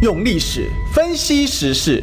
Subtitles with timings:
[0.00, 2.02] 用历史分析时事，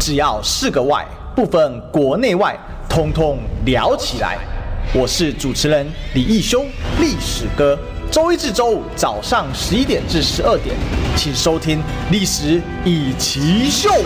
[0.00, 4.36] 只要是个“外”，不分国内外，通通聊起来。
[4.92, 6.64] 我是主持人李义修，
[6.98, 7.78] 历史哥。
[8.10, 10.74] 周一至周五早上十一点至十二点，
[11.14, 11.78] 请收听
[12.10, 14.00] 《历史易起 SHOW》。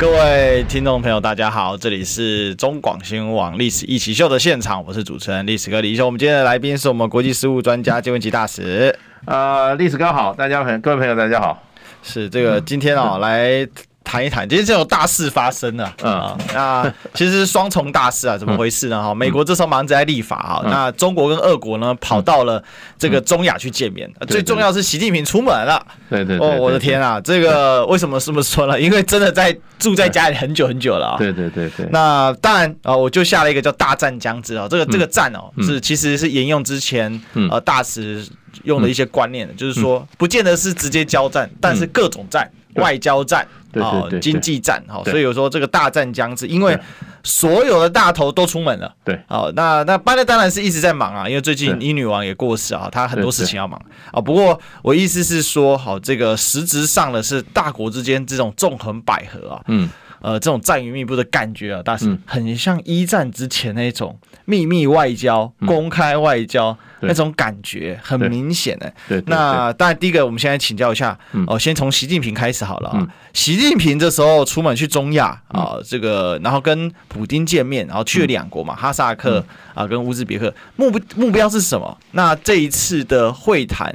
[0.00, 6.06] 各位听众朋友，大家好，这里是中广新闻网《历史一起 SHOW》的现场，我是主持人历史哥李义修。
[6.06, 8.98] 我们今天的来宾是我们国际事务专家金文吉大使。
[9.26, 11.62] 呃，历史哥好，大家朋各位朋友大家好。
[12.02, 13.66] 是这个今天啊、哦， 来
[14.04, 19.00] 谈一谈，今天这种大事发生了，啊、嗯，那其实是双重大事啊，怎么回事呢？
[19.00, 22.62] 哈、嗯，美国这时候忙着在立法啊、嗯，那中国跟俄国呢，跑到了
[22.98, 28.78] 这个中亚去见面，嗯、最重要是习近平出门了，对对，對，哦，我的天啊，这个为什么这么说呢？
[28.82, 38.26] 因为真的在住在家里很久很久了啊，对对对对，那当然啊，我就下了一个叫“大战将至”啊，这个这个战哦，是其实是沿用之前呃大使
[38.64, 42.50] 用的一些观念的，就是说不见得是直接交战，但是各种战。
[42.76, 46.74] 外交战，哦，经济战，哈，所以有说这个大战将至，因为
[47.22, 53.78] 所有的大头都出门了，对，好，那那拜登当然是一直在忙啊，因为最近英女王也过世啊，他很多事情要忙
[54.10, 54.18] 啊。
[54.18, 59.86] 不过我意思是说，好，这个实质上的是大国之间这种纵横捭阖啊，嗯，
[60.22, 66.76] 呃，这种战云密布的感觉啊，但是很像一战之前那种秘密外交、公开外交。
[67.04, 68.94] 那种感觉很明显的。
[69.26, 73.04] 那当然，第一个我们现在请教一下，哦，先从习近平开始好了啊。
[73.32, 81.98] 习近平这时候出门去中亚啊，这个然后跟普京见面，然后去了两国嘛，哈萨克啊跟乌兹别克，目目标是什么？
[82.12, 83.92] 那这一次的会谈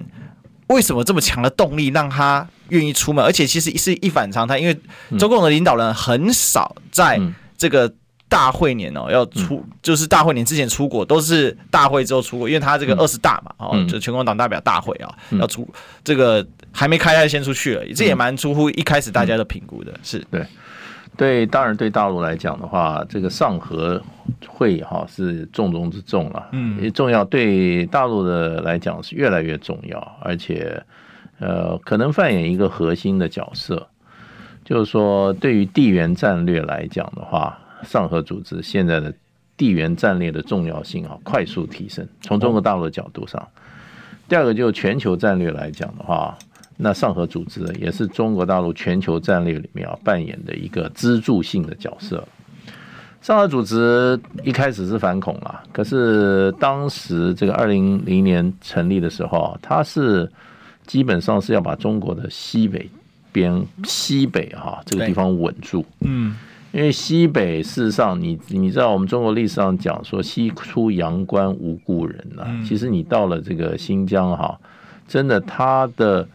[0.68, 3.24] 为什么这么强的动力让他愿意出门？
[3.24, 4.80] 而且其实是一反常态，因为
[5.18, 7.20] 中共的领导人很少在
[7.58, 7.94] 这个。
[8.30, 15.66] 大会年哦，要出就是大会年之前出国，都是大会之后出国，因为他这个二十大嘛，哦，就全国党代表大会啊，要出
[16.04, 19.98] 这个还没开，他就先出去了，这也蛮出乎一开始大家的评估的。
[20.04, 20.20] 是。
[20.30, 20.46] 对，
[21.18, 24.02] 对，当然对大陆来讲的话，这个上合
[24.48, 30.82] 会哈是重中之重了，嗯，也重要，对大陆的来讲是越来越重要，而且
[31.40, 33.88] 呃，可能扮演一个核心的角色，
[34.64, 37.58] 就是说对于地缘战略来讲的话。
[37.84, 39.14] 上合组织现在的
[39.56, 42.04] 地缘战略的重要性啊，快速提升。
[42.22, 43.48] 从中国大陆的角度上，
[44.28, 46.36] 第二个就全球战略来讲的话，
[46.78, 52.24] 那上合组织也是中国大陆全球战略里面要扮演的一个支柱性的角色。
[53.22, 60.32] 上合组织一开始是反恐啊，可是当时这个二零零年成立的时候，它是
[60.86, 62.90] 基本上是要把中国的西北
[63.32, 66.36] 边西北哈这个地方稳住，嗯。
[66.74, 74.60] 因为西北事实上你，你你知道我们中国历史上讲说“西出阳关无故人”呐，其实你到了这个新疆哈，
[75.08, 76.28] 真的它的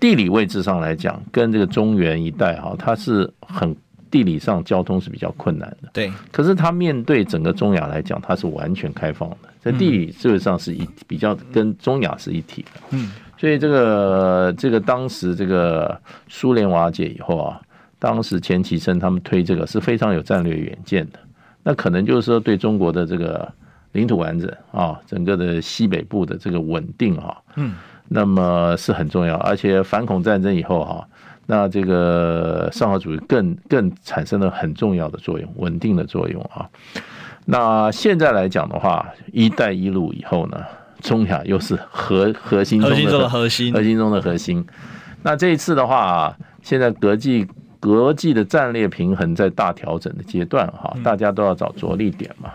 [0.00, 3.74] 地理位置上来讲，跟这个中原一带哈，它是很
[4.10, 5.90] 地理上交通是比较困难的。
[5.92, 12.80] 对，可是它面对整个中亚来讲，它是完全开放的，在地理基本上是一比较跟中亚是一体的。
[12.90, 17.60] 嗯，所以这个这个当时这个苏联瓦解以后啊。
[17.98, 21.18] 当时钱其琛他们推这个是非常有战略远见的，
[21.62, 23.50] 那可能就是说对中国的这个
[23.92, 27.74] 领土完整啊，整个的西北部的这个稳定哈，嗯，
[28.08, 31.06] 那么是很重要，而且反恐战争以后哈，
[31.46, 36.68] 那这个上合组织更更产生了很重要的作用，稳定的作用啊。
[37.44, 40.58] 那现在来讲的话，一带一路以后呢，
[41.00, 44.66] 中亚又是核核心中的核心，核心中的核心。
[45.22, 47.46] 那这一次的话，现在国际。
[47.78, 52.50] 国际的战略平衡在大调整的阶段，哈，大家都要找着力点嘛。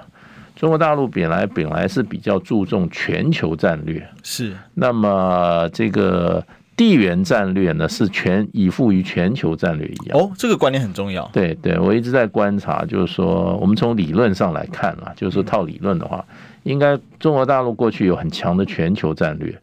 [0.61, 4.55] 中国大陆本来本来是比较注重全球战略，是。
[4.75, 6.45] 那么这个
[6.77, 10.19] 地缘战略呢，是全依附于全球战略一样。
[10.19, 11.27] 哦，这个观念很重要。
[11.33, 16.23] 对对，我一直在观察，就是说，我们从理论上来看啊，就是套理论的话，
[16.61, 19.59] 应该中国大陆过去有很强的全球战略，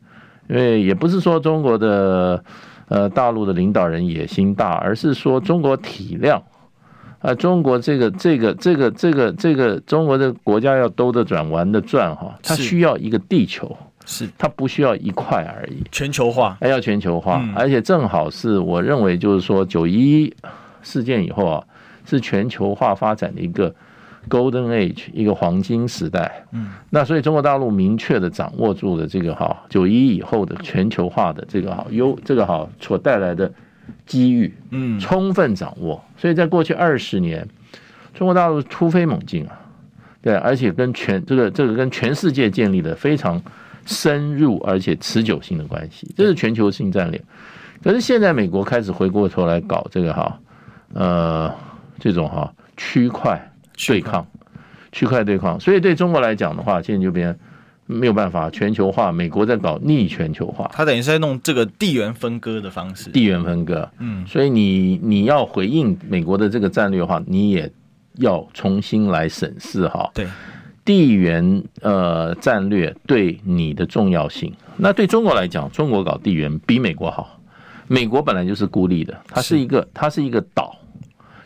[0.48, 2.42] 因为也不是说中国的。
[2.88, 6.42] 呃，大陆的领导人野心大，而是说中国体量，
[7.20, 14.28] 啊，中国这个这个这个这个这个中国的国家要兜着转玩的转哈，它需要一个地球，是。
[14.38, 20.34] 它不需要一块而已，全球化，还要全球化，而且正好是我认为就是说九一一
[20.82, 21.64] 事件以后啊，
[22.04, 23.74] 是全球化发展的一个。
[24.28, 33.50] Golden Age 一个黄金时代，嗯，那所以中国大陆明确的掌握住了这个哈九一以后的全球化的这个好优这个好所带来的
[34.06, 37.46] 机遇，嗯，充分掌握，所以在过去二十年，
[38.14, 39.60] 中国大陆突飞猛进啊，
[40.22, 43.40] 对，而且跟全这个这个跟全世界建立了非常
[43.86, 47.22] 深入而且持久性的关系，这是全球性战略。
[47.82, 50.38] 可是现在美国开始回过头来搞这个哈，
[50.94, 51.54] 呃，
[51.98, 53.40] 这种哈区块
[53.76, 54.26] 对抗，
[54.90, 57.38] 区块对抗，所以对中国来讲的话，现在就变
[57.88, 59.10] 没有办法全球化。
[59.10, 63.10] 美国在搞逆全球化，他等于是在弄这个地缘分割的方式。
[63.10, 67.68] 地缘分割，嗯，所以你你要回应美国的这个战略的话，你也
[68.18, 70.08] 要重新来审视哈。
[70.14, 70.28] 对。
[70.84, 77.38] 地缘呃战略对你的重要性，那对中国来讲，中国搞地缘比美国好。
[77.86, 80.74] 美国本来就是孤立的，它是一个它是一个岛。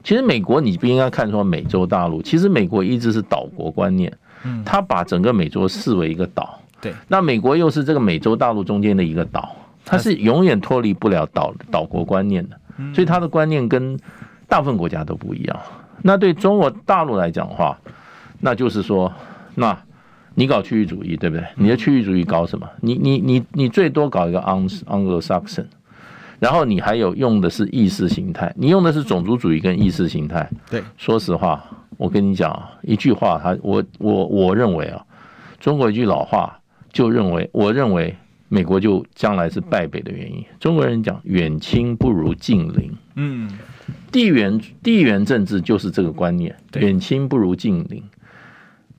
[0.05, 4.17] 其实美国你不应该看作美洲大陆，其实美国一直是岛国观念，
[4.65, 6.59] 它把整个美洲视为一个岛。
[6.81, 9.55] 对，那美国又是这个美洲大陆中间的一个岛，
[9.85, 12.59] 它是永远脱离不了岛岛国观念的，
[12.95, 13.99] 所以他的观念跟
[14.49, 15.61] 大部分国家都不一样。
[16.03, 17.79] 那对中国大陆来讲的话，
[18.41, 19.13] 那就是说。
[19.55, 19.79] 那，
[20.35, 21.45] 你搞区域主义对不对？
[21.57, 22.67] 你的区域主义搞什么？
[22.81, 25.67] 你你你你最多搞一个 Anglo-Saxon，
[26.43, 30.51] 然后你还有用的是意识形态，你用的是种族主义跟意识形态。
[30.69, 31.65] 对，说实话，
[31.97, 35.07] 我跟你讲一句话，他我我我认为啊，
[35.61, 36.59] 中国一句老话
[36.93, 38.17] 就认为，我认为
[38.49, 40.45] 美国就将来是败北的原因。
[40.59, 43.49] 中国人讲远亲不如近邻，嗯，
[44.11, 48.03] 地缘地缘政治就是这个观念，远亲不如近邻。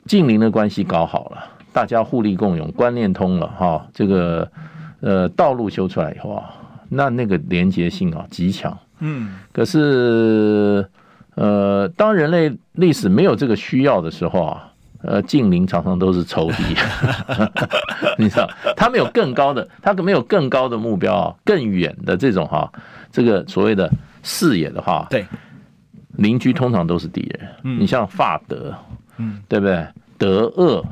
[0.06, 1.44] 近邻的关系搞好了，
[1.74, 4.50] 大家互利共用，观念通了哈，这个
[5.02, 6.56] 呃道路修出来以后啊，
[6.90, 8.78] 那那个连接性啊极强。
[9.00, 10.88] 嗯，可是
[11.36, 14.72] 呃，当人类历史没有这个需要的时候啊，
[15.02, 16.64] 呃，近邻常常都是仇敌。
[18.18, 22.72] 你知道，他们有更高的，他没有更高的目标啊，更远的这种哈，
[23.12, 23.92] 这个所谓的
[24.22, 25.26] 视野的话，对，
[26.18, 27.50] 邻居通常都是敌人。
[27.64, 28.74] 嗯，你像法德。
[29.18, 29.86] 嗯，对不对？
[30.18, 30.84] 德俄，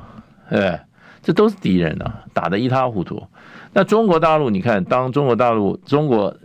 [0.50, 0.80] 对，
[1.24, 3.24] 这都是敌人啊，打得一塌糊涂。
[3.74, 6.36] 那中国大陆，你看，当中国大陆中国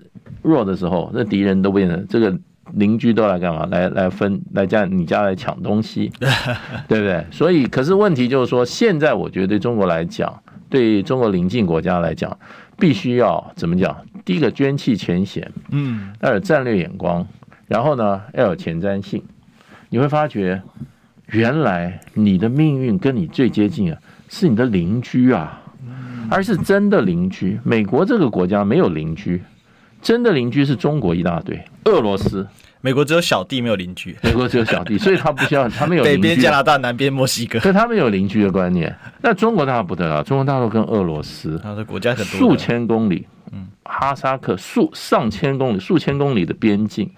[0.43, 2.37] 弱的时候，那敌人都变成这个
[2.75, 3.67] 邻居都来干嘛？
[3.67, 6.11] 来来分，来家你家来抢东西，
[6.89, 7.25] 对不对？
[7.31, 10.33] 所以，可是问题就是说，现在我觉得对中国来讲，
[10.69, 12.39] 对中国邻近国家来讲，
[12.79, 13.97] 必须要怎么讲？
[14.25, 17.27] 第一个，捐弃前嫌，嗯，要有战略眼光，
[17.67, 19.23] 然后呢，要有前瞻性。
[19.89, 20.63] 你会发觉。
[21.33, 25.61] 原来你的命运跟你最接近啊，是你的邻居啊，
[26.31, 27.59] 而是真的邻居。
[27.65, 29.43] 美国这个国家没有邻居，
[30.01, 32.47] 真的邻居是中国一大堆，俄罗斯。
[32.83, 36.19] 美国只有小弟没有邻居， 美国只有小弟，所以他不需要， 他们有邻居。
[36.19, 38.95] 北边加拿大，南边墨西哥，所以他们有邻居的观念。
[39.23, 47.11] 那中国大陆不得了，中国大陆跟俄罗斯，他的国家很多，数千公里，嗯，哈萨克数上千公里、数千公里的边境，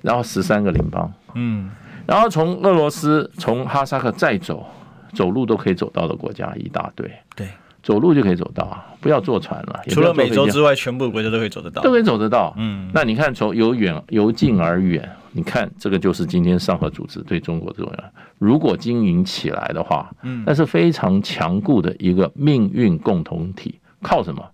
[0.00, 1.70] 然后十三个邻邦，嗯。
[2.04, 4.66] 然后从俄罗斯从哈萨克再走，
[5.14, 7.08] 走路都可以走到的国家一大堆。
[7.36, 7.46] 对，
[7.82, 9.80] 走路就可以走到啊，不要坐船了。
[9.88, 12.54] 除了美洲之外，全部国家都可以走得到，都可以走得到。
[12.56, 18.04] 嗯，那你看从由远由近而远，你看这个就是今天上合组织对中国重要。
[18.38, 23.78] 如果经营起来的话，嗯，那是非常强固的一个命运共同体。
[24.00, 24.44] 靠什么？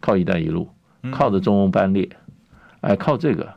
[0.00, 0.68] 靠“一带一路”，
[1.10, 2.08] 靠着中欧班列，
[2.82, 3.48] 哎，靠这个。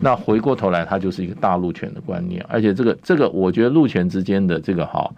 [0.00, 5.10] 那回过头来，它就是一个大陆权的观念，而且这个这个，我觉得陆权之间的这个哈，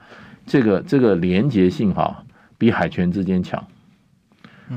[0.46, 2.24] 这个这个连结性哈，
[2.60, 3.66] 比海权之间强。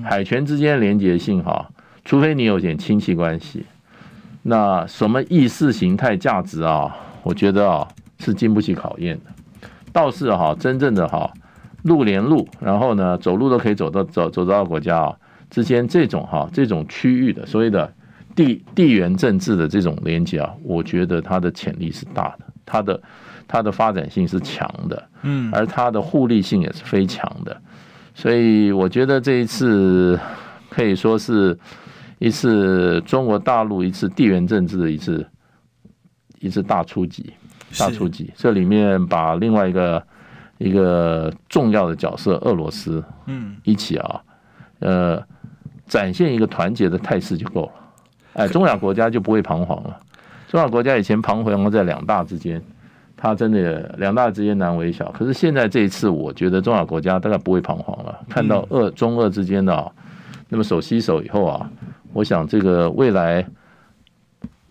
[0.01, 1.69] 海权之间连结性哈，
[2.05, 3.65] 除非你有点亲戚关系，
[4.43, 7.85] 那什么意识形态价值啊，我觉得啊
[8.19, 9.25] 是经不起考验的。
[9.91, 11.29] 倒是哈，真正的哈
[11.83, 15.15] 陆连陆，然后呢走路都可以走到走走到国家啊
[15.49, 17.93] 之间这种哈这种区域的所谓的。
[18.35, 22.99] 地地缘政治的这种连接啊，我觉得它的潜力是大的，它的
[23.47, 27.61] 它的发展性是强的，嗯，而它的互利性也是非常的，
[28.13, 30.19] 所以我觉得这一次
[30.69, 31.57] 可以说是
[32.19, 35.27] 一次中国大陆一次地缘政治的一次
[36.39, 37.33] 一次大出击，
[37.77, 40.05] 大出击，这里面把另外一个
[40.57, 44.21] 一个重要的角色俄罗斯，嗯，一起啊，
[44.79, 45.23] 呃，
[45.87, 47.71] 展现一个团结的态势就够了。
[48.33, 49.97] 哎，中亚国家就不会彷徨了。
[50.47, 52.61] 中亚国家以前彷徨在两大之间，
[53.15, 55.11] 它真的两大之间难为小。
[55.11, 58.19] 可是现在这一次，我觉得中亚国家大概不会彷徨了。
[58.29, 59.91] 看到俄中俄之间的啊，
[60.49, 61.69] 那么手携手以后啊，
[62.13, 63.45] 我想这个未来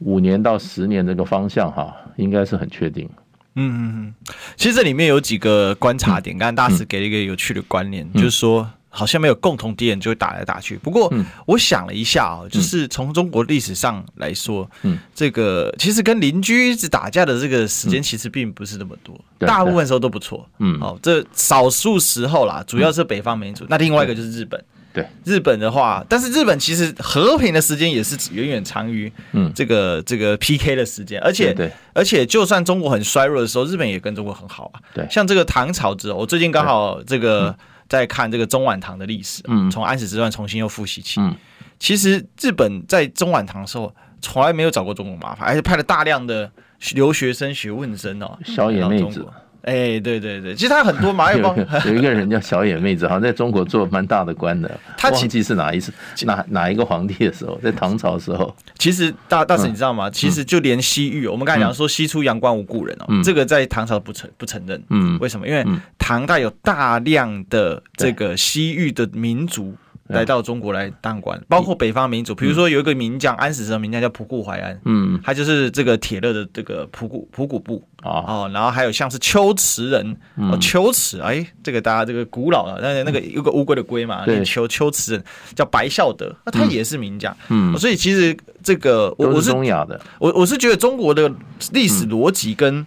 [0.00, 3.08] 五年到十年这个方向哈，应该是很确定。
[3.54, 4.14] 嗯嗯嗯，
[4.56, 8.68] 其实这里面有几个观察点，刚才大使给了一个有趣的观念，就是说。
[8.94, 10.76] 好像没有共同敌人就会打来打去。
[10.76, 11.12] 不过
[11.46, 14.70] 我想了一下啊，就是从中国历史上来说，
[15.14, 20.46] 这个其实跟邻居一直打架的这个时间其实并不是那么多，大部分时候都不错。
[20.58, 23.64] 嗯，哦，这少数时候啦，主要是北方民族。
[23.68, 29.50] 那另外一个就是日本，对，日本的话，但是日本其实和平的时间也是远远长于嗯。
[29.54, 34.80] 这个、嗯、这个 PK 的时间，而且对，对，而且就算中国很衰弱的时候，日本也跟中国很好啊。
[34.92, 37.56] 对，像这个唐朝之后，我最近刚好这个
[37.92, 41.20] 在看这个中晚唐的历史，嗯，从安史之乱重新又复习起。
[41.20, 41.36] 嗯，
[41.78, 46.50] 其实日本在中晚唐的时候从来没有找过中国麻烦，而且派了大量的
[46.94, 49.26] 留学生、学问生哦，小野妹子。
[49.62, 54.70] 哎、欸，对对对，其实他很多马， 有一个有一个人叫小野妹子，好像在中国做蛮大的官的。
[54.98, 55.92] 他忘记是哪一次
[56.24, 58.54] 哪哪一个皇帝的时候，在唐朝的时候。
[58.78, 60.08] 其实大大使你知道吗？
[60.08, 64.82] 嗯、其实就连西域，我们刚才讲说西出阳关无故人哦，嗯、这个在唐朝不承不承认。
[64.90, 65.46] 嗯，为什么？
[65.46, 65.64] 因为
[65.98, 69.74] 唐代有大量的这个西域的民族。
[70.08, 91.32] 来到中国来当官，包括北方民族，比如说有一个名将，安史之乱名将叫仆固怀安，嗯，他就是这个铁勒的这个仆固仆固部啊，哦，然后还有像是龟兹人，哦，龟兹，哎，这个大家这个古老的，那那个有个乌龟的龟嘛，龟龟兹人叫白孝德，那他也是名将，嗯，所以其实这个我是中亚的，我我是觉得中国的
[91.72, 92.84] 历史逻辑跟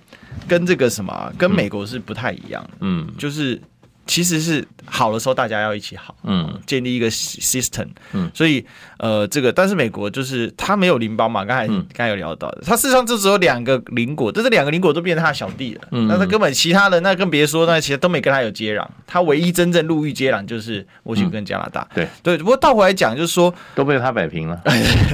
[0.48, 3.60] 跟这个什么跟美国是不太一样，嗯，就是。
[4.08, 8.64] 其实是好的时候，大家要一起好，嗯，建立一个 system，嗯，所以
[9.00, 22.08] 呃，这个但是美国就是他没有邻邦嘛，刚才刚才有聊到的，他事实上就只有两个邻国，但是两个邻国都变成他的小弟了，嗯，那他根本其他的那更别说，那其实都没跟他有接壤，他唯一真正陆域接壤就是墨西哥跟加拿大，对。
[22.22, 24.62] 对，不过倒回来讲就是说都被他摆平了，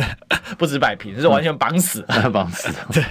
[0.59, 3.03] 不止摆平，是完全绑死， 绑死， 对。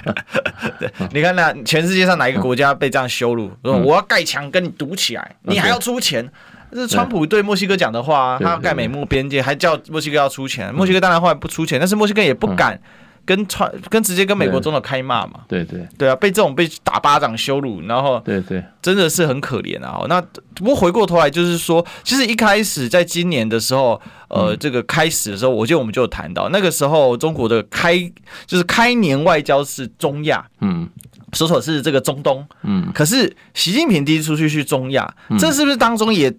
[0.79, 3.51] 对，你看那全世界上哪一个国家被这样羞辱？
[3.65, 5.70] 说我要盖墙跟你堵起来，你还。
[5.71, 6.29] 要出钱，
[6.73, 8.39] 这是川普对墨西哥讲的话。
[8.41, 10.75] 他要盖美墨边界，还叫墨西哥要出钱。
[10.75, 12.81] 墨西哥当然后来不出钱，但是墨西哥也不敢
[13.25, 15.41] 跟川跟直接跟美国总统开骂嘛。
[15.49, 20.05] 对对对啊，被这种被打巴掌羞辱，然后对对，真的是很可怜啊。
[20.09, 20.21] 那
[20.55, 27.99] 不过回过头来就是说，其实一开始在今年的时候，呃，这个开始的时候，我记得我们就有谈到，那个时候中国的开
[28.47, 30.89] 就是开年外交是中亚，嗯。
[31.33, 36.33] 说说是这个中东，嗯，可是习近平第一次出去去中亚，嗯、这是不是当中也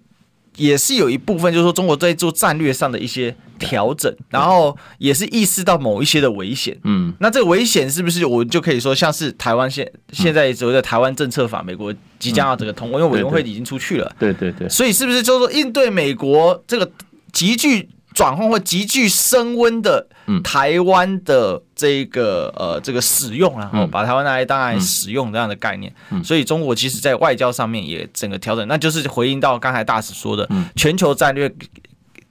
[0.56, 16.90] 也是有一部分，就是说中国在做战略上的一些调整，然后也是意识到某一些的危险，嗯，那这个危险是不是我就可以说，像是台湾现现在所谓的台湾政策法，美国即将要这个通过，因为委员会已经出去了，对对对，所以是不是就是说应对美国这个
[17.32, 20.06] 急剧转换或急剧升温的
[20.44, 31.52] 台湾的这一个呃这个使用啊，把台湾拿来当来使用这样的概念，所以中国其实在外交上面也整个调整，那就是回应到刚才大使说的全球战略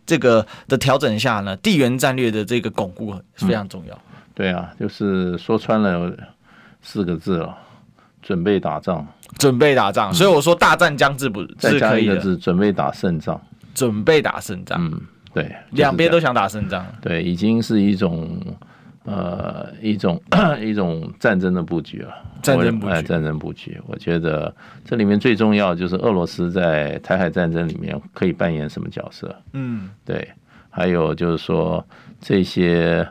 [0.05, 3.99] 这个的调整下呢，地缘战略的这个巩固非常重要。
[4.33, 6.15] 对啊，就是说穿了
[6.81, 7.53] 四个字了，
[8.21, 9.05] 准备打仗，
[9.37, 10.13] 准备打仗。
[10.13, 13.41] 所以我说大战将至，不是可以的，再加一个字，准备打胜仗，
[13.75, 14.79] 准备打胜仗。
[14.81, 15.01] 嗯。
[15.33, 16.85] 对，两边都想打胜仗。
[17.01, 18.37] 对，已经是一种
[19.03, 20.21] 呃一种
[20.61, 22.13] 一种战争的布局啊。
[22.41, 23.79] 战争布局，战争布局。
[23.87, 24.53] 我觉得
[24.83, 29.35] 这里面最重要就是俄罗斯在台海战争里面可以扮演什么角色？
[29.53, 30.27] 嗯，对。
[30.69, 31.85] 还有就是说
[32.19, 33.07] 这些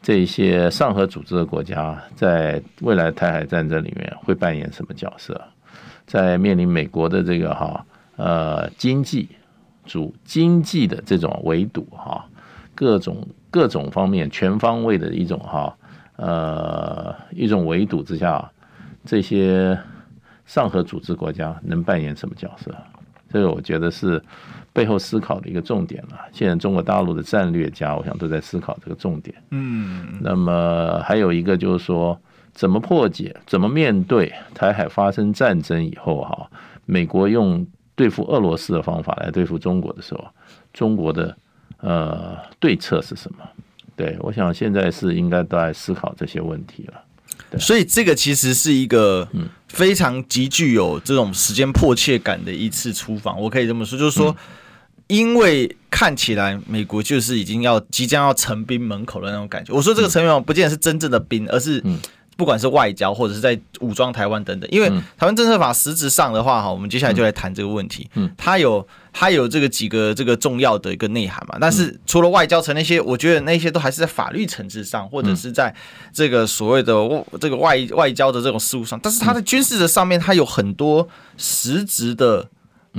[0.00, 5.40] 这些上合组织的国家在未来台海战争里面会扮演什么角色？
[6.06, 7.84] 在面临美国的这个哈
[8.16, 9.28] 呃经济。
[9.84, 12.24] 主经济的这种围堵哈，
[12.72, 15.76] 各种各种方面全方位的一种哈，
[16.16, 18.50] 呃，一种围堵之下，
[19.04, 19.78] 这些
[20.46, 22.74] 上合组织国家能扮演什么角色？
[23.28, 24.20] 这个我觉得是
[24.72, 26.18] 背后思考的一个重点了。
[26.32, 29.36] 现在中国大陆的战略家，我想都在思考这个重点。
[29.50, 32.18] 嗯，那么还有一个就是说，
[32.52, 36.50] 怎么破解，怎么面对台海发生战争以后哈，
[36.86, 37.64] 美国用。
[37.94, 40.24] 对付俄罗斯的方法来对付中国的时候，
[40.72, 41.36] 中国的
[41.82, 43.38] 呃对策是什么？
[43.94, 46.94] 对，我想现在是应该都在思考这些问题了。
[47.50, 49.28] 对，所以这个其实是一个
[49.68, 53.38] 非常极具有这种时间迫切感的一次出访。
[53.38, 54.34] 我可以这么说，就是说，
[55.08, 59.74] 因为看起来美国就是已经要即将要成兵门口的那种感觉。
[59.74, 61.82] 我说这个成兵不见得是真正的兵，而是。
[62.36, 68.08] 不管是外交或者是在武装台湾等等，因为台湾政策法实质上的话，哈，我们接下来就来谈这个问题。
[68.14, 71.58] 嗯，它有它有这个几个这个重要的一个内涵嘛。
[71.60, 75.74] 但是除了外交层那些，我觉得那些都还是在法律层次上，或者是在
[76.12, 76.94] 这个所谓的
[77.38, 78.98] 这个外外交的这种事务上。
[79.02, 82.48] 但是它在军事的上面，它有很多实质的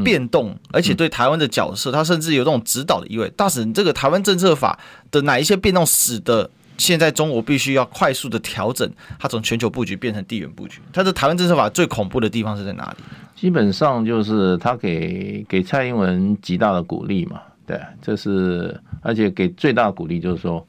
[0.03, 3.27] 变动，而且对台湾的角色，它甚至有这种指导的意味。
[3.35, 6.49] 大使，这个台湾政策法的哪一些变动使得？
[6.83, 10.81] 现在中国必须要快速的调整，它从全球布局变成地缘布局。
[10.91, 13.03] 它的台湾政策法最恐怖的地方是在哪里？
[13.37, 20.65] 基本上就是他给给蔡英文极大的鼓励嘛，对，这是而且给最大的鼓励就是说，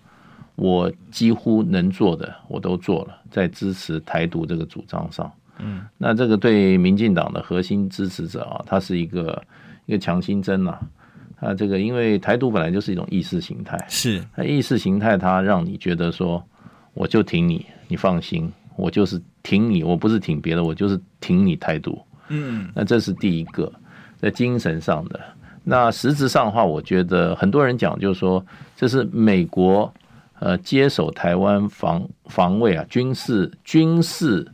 [0.54, 5.30] 我几乎能做的我都做了，在支持台独这个主张上。
[5.58, 9.42] 嗯，那这个对民进党的核心支持者啊，他是一个
[9.86, 10.70] 一个强心针呐。
[10.70, 10.80] 啊，
[11.52, 16.42] 这个因为台独本来就是一种意识形态，是意识形态，它让你觉得说，
[16.94, 22.00] 我就挺你，你放心，我就是挺你，我不是挺别的，我就是挺你台独。
[22.28, 23.70] 嗯，那这是第一个，
[24.16, 25.20] 在精神上的。
[25.64, 28.44] 那实质上的话，我觉得很多人讲就是说，
[28.76, 29.92] 这是美国
[30.38, 34.46] 呃接手台湾防防卫啊，军事军事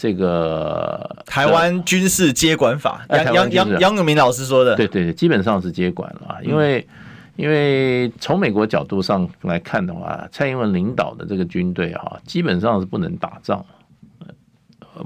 [0.00, 6.88] 这个台湾军事接管法，杨杨杨杨永明老师说的，对对对，基本上是接管了，因为
[7.36, 13.62] 因为从美国角度上来看的话，蔡英文领导的这个军队啊，基本上是不能打仗，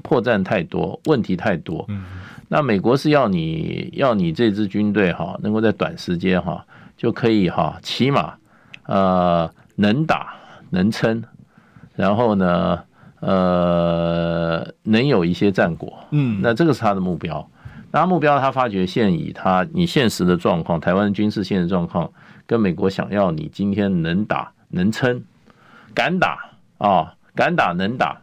[0.05, 1.85] 破绽太多，问题太多。
[1.89, 2.05] 嗯。
[2.47, 6.65] 那美国是要你要你这支军队哈，能够在短时间哈
[6.97, 8.35] 就可以哈，起码
[8.87, 10.37] 呃能打
[10.71, 11.25] 能撑，
[11.97, 12.79] 然后呢
[13.27, 17.49] 呃能有一些战果，嗯，那这个是他的目标。
[17.91, 22.11] 那目标他发觉现以他你现实的状况，台湾军事现实状况
[22.47, 25.23] 跟美国想要你今天能打能撑，
[25.95, 28.21] 敢打啊敢打能打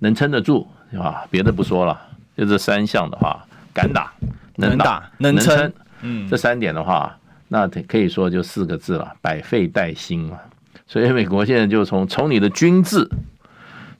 [0.00, 0.66] 能撑得住
[0.98, 2.00] 啊，别的不说了，
[2.36, 3.44] 就这三项的话。
[3.74, 4.12] 敢打，
[4.56, 7.18] 能打，能撑，嗯，这三点的话，
[7.48, 10.38] 那可以说就四个字了：百废待兴嘛。
[10.86, 13.08] 所以美国现在就从从你的军制，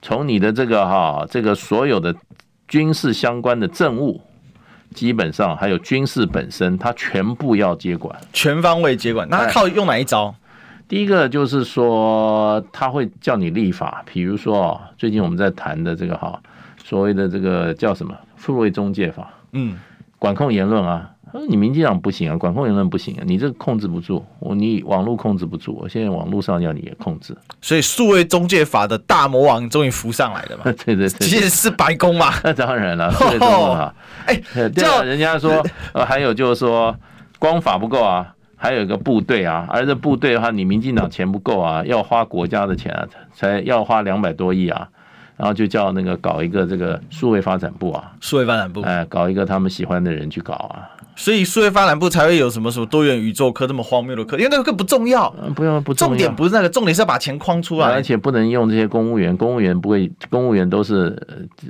[0.03, 2.13] 从你的这个哈，这个所有的
[2.67, 4.21] 军事相关的政务，
[4.93, 9.25] 基本上还有军事本身，它全部要接管，全方位接管。
[9.29, 10.35] 那他靠用哪一招？
[10.89, 16.37] 第一个就是说，他会叫你立法，比如说最近我们在谈的这个哈，
[16.83, 19.33] 所谓的这个叫什么复位中介法。
[19.53, 19.79] 嗯，
[20.19, 21.09] 管控言论啊，
[21.47, 30.63] 你民进党不行啊，管控言论不行啊，你这控制不住，我你网络控制不住，我现在网络上要你也控制，所以数位中介法的大魔王终于浮上来了嘛？
[30.85, 32.31] 对对对，其实是白宫嘛？
[32.43, 33.95] 那当然了，数位中介法，
[34.27, 36.95] 哎，叫人家说，呃，还有就是说，
[37.39, 44.87] 光法不够啊，还有一个部队啊，而这部队的话，你民进党钱不够啊，要花国家的钱啊，才要花两百多亿啊。
[45.35, 61.15] 然后就叫那个搞一个这个数位发展部啊，数位发展部，哎，搞一个他们喜欢的人去搞啊，所以数位发展部才会有什么什么多元宇宙科这么荒谬的课，因为那个不重要，不用不重要，重点不是那个，重点是要把钱框出来，而且不能用这些公务员，公务员不会，公务员都是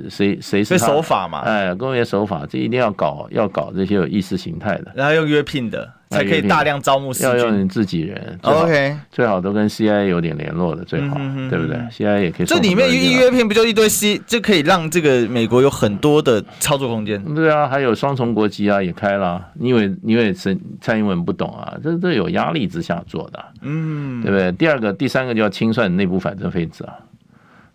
[0.08, 5.92] 谁谁是守法嘛，哎，公务员守法，这一定要搞要搞这些有意识形态的，然后用约聘的。
[6.10, 8.38] 才可以大量招募，要用你自己人。
[8.42, 11.16] OK，最好都跟 CIA 有点联络的最好，
[11.50, 12.46] 对不对？CIA 也可以。
[12.46, 17.22] 这里面预约片不就一堆 C，就可以让这个美国有很多的操作空间。
[17.34, 19.44] 对啊，还有双重国籍啊，也开了。
[19.54, 21.76] 你以为你以为是蔡英文不懂啊？
[21.82, 24.52] 这这有压力之下做的，嗯，对不对？
[24.52, 26.94] 第二个、第三个就要清算内部反正废子啊，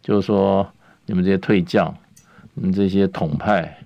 [0.02, 0.66] 就是说
[1.06, 1.94] 你们这些退将，
[2.54, 3.78] 你们这些统派，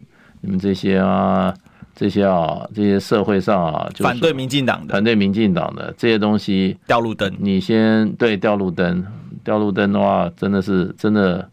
[0.41, 1.53] 你们这些啊。
[1.95, 7.31] 这些啊，这些社会上啊，就是、反对民进党的，反对民进党的这些东西，掉路灯。
[7.39, 9.05] 你先对掉路灯，
[9.43, 11.47] 掉路灯的话，真的是真的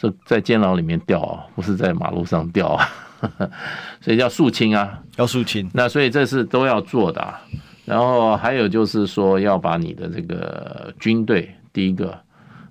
[0.00, 2.88] 是在监牢里面掉啊，不是在马路上掉啊。
[4.02, 5.70] 所以叫肃清啊，要肃清。
[5.72, 7.20] 那所以这是都要做的。
[7.20, 7.40] 啊。
[7.86, 12.18] 然后还有就是说，要把你的这个军队，第一个，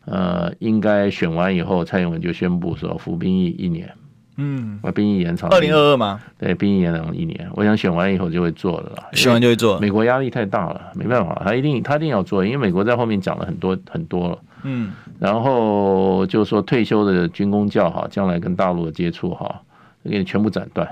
[0.06, 3.90] 呃，应该选完以后，蔡英文就宣布说服兵役一年。
[4.38, 5.50] 嗯，我兵役延长。
[5.52, 6.20] 二零二二吗？
[6.40, 7.48] 对，兵役延长一年。
[7.54, 9.04] 我想选完以后就会做了啦。
[9.14, 9.80] 选完就会做。
[9.80, 14.40] 美国压力太大了，没办法，他一定他一定要做，因为美国在后面讲了很多很多了。
[14.64, 19.62] 嗯，然后就说退休的军工教哈，将来跟大陆的接触哈，
[20.04, 20.90] 给你全部斩断。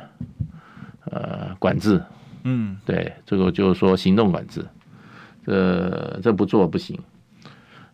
[1.09, 1.99] 呃，管制。
[2.43, 4.63] 嗯，对，这个就是说行动管制，
[5.45, 6.99] 这这不做不行。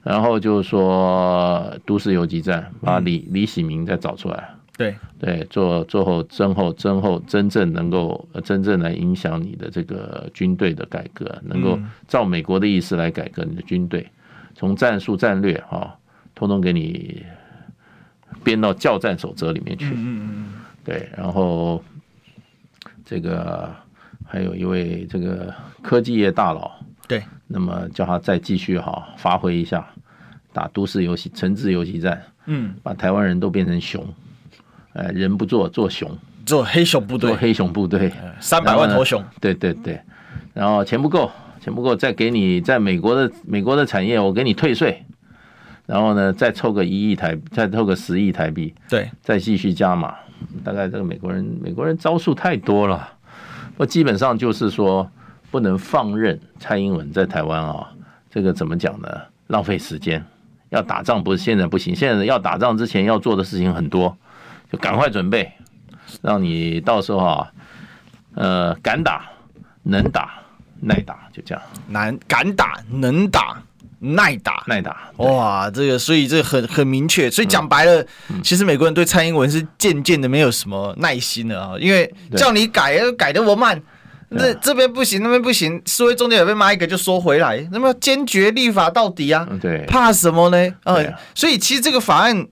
[0.04, 4.50] 然后就是说都市游击战，把李李喜明再找出来。
[4.78, 4.96] 对。
[5.20, 14.08] 对，做做后真后真后真正能够真正来影响你的这个军队的改革，能够照美国的意思来改革你的军队，
[14.54, 15.98] 从战术战略哈，
[16.36, 17.24] 通通给你
[18.44, 19.88] 编到教战守则里面去。
[19.88, 20.54] 嗯嗯
[20.86, 21.84] 对，然后
[23.04, 23.74] 这个
[24.24, 26.72] 还有一位这个科技业大佬，
[27.08, 29.86] 对，那么叫他再继续哈发挥一下，
[30.54, 34.08] 打都市游戏、城市游击战，嗯，把台湾人都变成熊。
[34.98, 36.10] 哎，人不做，做熊，
[36.44, 40.02] 做黑熊部队，做黑熊部队，三百万头熊，对对对，
[40.56, 41.30] 然后钱不够，
[41.62, 45.06] 钱不够，再给你在美国的美国的产业，我给你退税，
[45.86, 50.16] 然后呢，再凑个一亿台，再凑个十亿台币，对，再继续加码，
[50.64, 53.08] 大概这个美国人美国人招数太多了，
[53.78, 55.08] 我基本上就是说
[55.52, 57.92] 不能放任蔡英文在台湾啊，
[58.32, 59.08] 这个怎么讲呢？
[59.46, 60.26] 浪费时间。
[60.70, 64.18] 要打仗不是现在不行，现在要打仗之前要做的事情很多，
[64.71, 65.51] 就赶快准备，
[66.21, 67.47] 让你到时候啊，
[68.36, 69.30] 呃，敢打、
[69.84, 70.39] 能打、
[70.82, 71.63] 耐打，就这样。
[71.88, 73.62] 难敢打、能打、
[73.99, 75.10] 耐打、耐打。
[75.17, 77.32] 哇，这个所以这个很很明确。
[77.32, 83.82] 所以讲白了，嗯、其实美国人对蔡英文是渐渐的没有什么耐心了啊，因为叫你改，改的我慢。
[84.30, 89.47] 那这边不行，那边不行，思维中间有被骂一个就说回来，那么坚决立法到底啊？
[89.62, 90.75] 对，怕什么呢？
[90.84, 92.45] 呃，啊、所以其实这个法案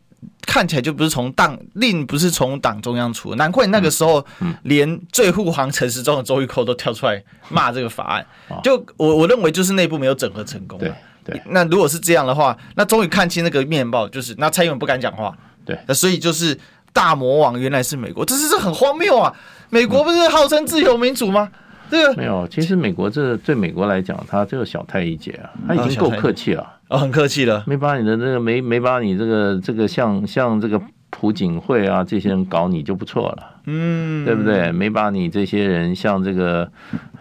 [0.45, 4.25] 看起来就不是从党令，不是从党中央出的，难怪那个时候
[4.63, 8.25] 连最护航陈时中的周玉蔻都跳出来骂这个法案。
[8.63, 10.79] 就我我认为就是内部没有整合成功。
[10.79, 15.35] 对对，那如果是这样的话，那终于看清那个面貌，就是那蔡英文不敢讲话。
[15.65, 16.55] 对，那所以就是
[16.93, 19.33] 大魔王原来是美国，这是这很荒谬啊！
[19.71, 21.49] 美国不是号称自由民主吗？
[21.89, 34.71] 这个没有，其实美国这对美国来讲，他这个小太一姐啊，他已经够客气了，哦，很客气了，没把你的这个没没把你这个这个像像这个朴槿惠啊这些人搞你就不错了，嗯，对不对？
[34.71, 36.71] 没把你这些人像这个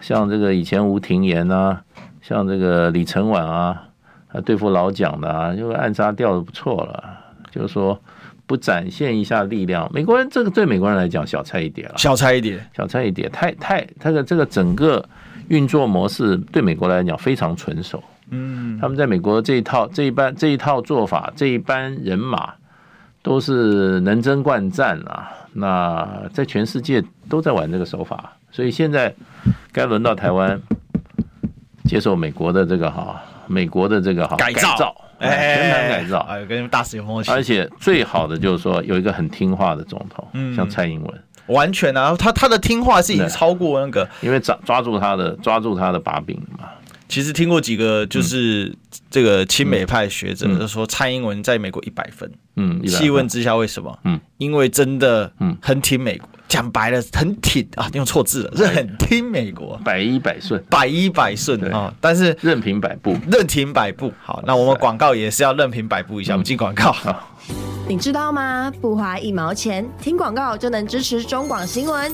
[0.01, 1.81] 像这个以前吴廷琰啊，
[2.21, 3.83] 像这个李承晚啊，
[4.31, 7.03] 啊对付老蒋的啊，就暗杀掉的不错了，
[7.51, 7.99] 就是说。
[8.47, 15.03] 不展现一下力量，美国人这个对美国人来讲小菜一碟了，小菜一碟，小菜一碟，太太，他的这个整个
[15.47, 22.53] 运作模式对美国来讲非常纯熟，嗯，他们在美国这一套这一班这一套做法，这一班人马
[23.21, 29.13] 都是能征惯战啊，那在全世界都在玩这个手法，所以现在
[29.71, 30.59] 该轮到台湾
[31.85, 34.95] 接受美国的这个哈，美国的这个哈改造。
[35.17, 37.31] 哎，全盘改造，哎，跟大使有默契。
[37.31, 46.67] 而且最好的就是说，有一个很听话的总统，嗯，像蔡英文，完全啊，他他的听话是已经超过那个，因为抓抓住他的抓住他的把柄嘛。
[47.15, 48.75] 其实听过几个就是
[49.09, 53.97] 这个亲美派学者就说，蔡英文在美国一百分，嗯，细问之下为什么？
[54.03, 56.27] 嗯，因为真的，嗯，很挺美国。
[56.49, 61.93] 讲白了，很挺啊，用错字了，是很听美国，百依百顺，百依百顺啊。
[62.01, 64.11] 但是任凭摆布，任凭摆布。
[64.21, 66.93] 好，那我们广告也是要任凭摆布一下，我们进广告。
[67.87, 68.69] 你知道吗？
[68.81, 72.13] 不花一毛钱，听广告就能支持中广新闻。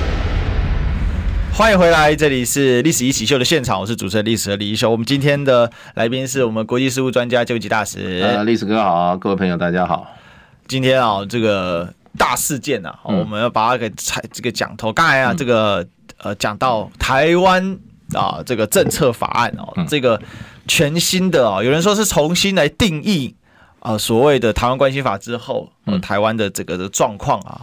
[1.53, 4.89] 欢迎回来，这里是《历史一起秀》的现场，我是主持人历史的李一修。
[4.89, 8.21] 我们今天的来宾是我们国际事务专家救济大使。
[8.23, 10.07] 呃，历史哥好，各位朋友大家好。
[10.67, 14.91] 今天啊，这个大事件啊，嗯、我们要把它给拆这个讲头。
[14.91, 15.85] 刚才啊，这个
[16.17, 17.77] 呃，讲到台湾。
[18.13, 20.21] 啊，这个政策法案哦，这个
[20.67, 23.33] 全新的哦，有人说是重新来定义
[23.81, 25.67] 啊，所谓的台湾关系法之后，
[26.03, 27.59] 台湾的这个的状况啊，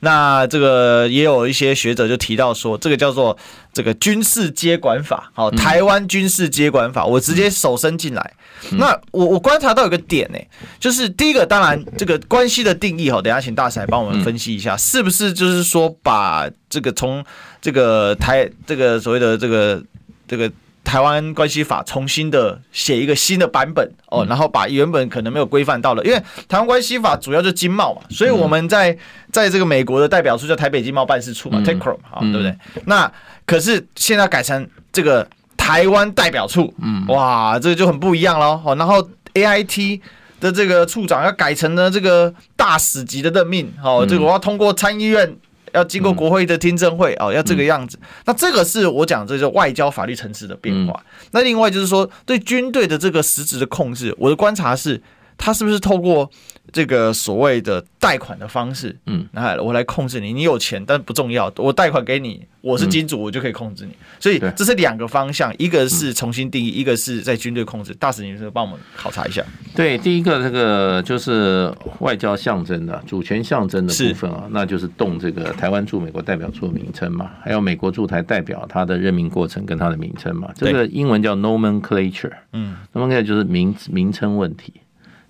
[0.00, 3.36] 那这个也有一些学者就提到说，这个叫做
[3.72, 8.34] 这个军事接管法，好，台湾军事接管法，我直接手伸进来，
[8.72, 10.38] 那我我观察到有个点呢，
[10.78, 17.24] 就是第一个，当然这个关系的定义哈，等下请大使来帮我们分析一下，是不是就是说把这个从
[17.62, 19.82] 这个台这个所谓的这个。
[20.28, 20.50] 这个
[20.84, 26.18] 台湾关系法重新的写一个新的版本哦，然后把原本可能没有规范到了，因为
[26.48, 28.96] 台湾关系法主要就是经贸嘛，所以我们在
[29.30, 32.54] 在这个美国的代表处叫台北经贸办事处嘛，TACROM 啊，对不对？
[32.86, 33.10] 那
[33.46, 38.74] 可是现在改成这个台湾代表处，嗯，哇，这个就很不一样了哦。
[38.76, 40.00] 然后 AIT
[40.40, 45.36] 的这个处长要改成呢这个大使级的任命，哦，这个我要通过参议院。
[45.72, 47.98] 要经过国会的听证会哦，要这个样子。
[48.24, 51.02] 那这个是我讲这个外交法律层次的变化。
[51.30, 55.00] 那另外就是说，对军队的这个实质的控制，我的观察是，
[55.44, 56.30] 他是不是透过
[56.70, 60.32] 这个所谓的贷款的方式，嗯，来我来控制你。
[60.32, 62.46] 你有钱，但不重要，我贷款给你。
[62.60, 67.92] 我是金主，我就可以控制你，所以这是两个方向，一个是重新定义，一个是在军队控制。
[67.94, 69.44] 大使，你是帮我们考察一下。
[69.74, 84.72] 对，第一个这个就是外交象征的主权象征的部分啊，那就是动这个台湾驻美国代表处的名称嘛，还有美国驻台代表他的任命过程跟他的名称嘛，这个英文叫 nomenclature，嗯，nomenclature 就是名名称问题，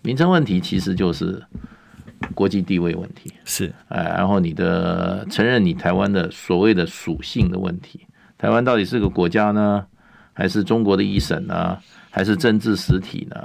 [0.03, 1.43] 名称问题其实就是。
[2.37, 8.07] 国际地位问题是，哎，然后你的承认你台湾的所谓的属性的问题，
[8.39, 9.85] 台湾到底是个国家呢，
[10.33, 11.77] 还是中国的一省呢，
[12.11, 13.37] 还是政治实体呢？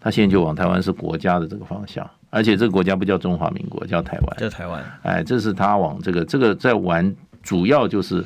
[0.00, 4.84] 他现在就往台湾是国家的这个方向，而且这个国家不叫中华民国，叫台湾，叫台湾。
[5.02, 8.22] 哎，这是他往这个这个在玩，主要就是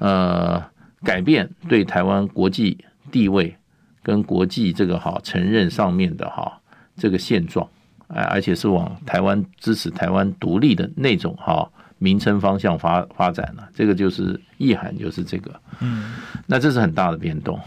[0.00, 0.60] 呃
[1.04, 2.76] 改变对台湾国际
[3.12, 3.56] 地位
[4.02, 6.60] 跟国际这个哈承认上面的哈
[6.98, 7.66] 这个现状，
[8.08, 16.14] 哎，而且是往台湾支持台湾独立的那种哈名称方向发发展了，这个就是意涵，就是这个，嗯，
[16.46, 17.58] 那这是很大的变动。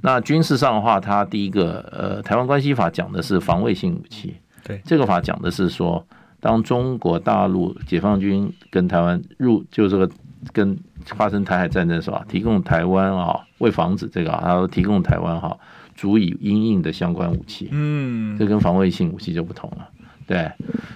[0.00, 6.06] 那军事上的话，它第一个呃，台湾关系法讲的是防卫性武器，对，这个法讲的是说，
[6.38, 10.08] 当中国大陆解放军跟台湾入就这个
[10.52, 15.58] 跟发生台海战争的时候，提供台湾啊，为防止这个啊，他提供台湾哈，
[15.98, 19.88] 足以应应的相关武器，嗯，这跟防卫性武器就不同了，
[20.26, 20.48] 对，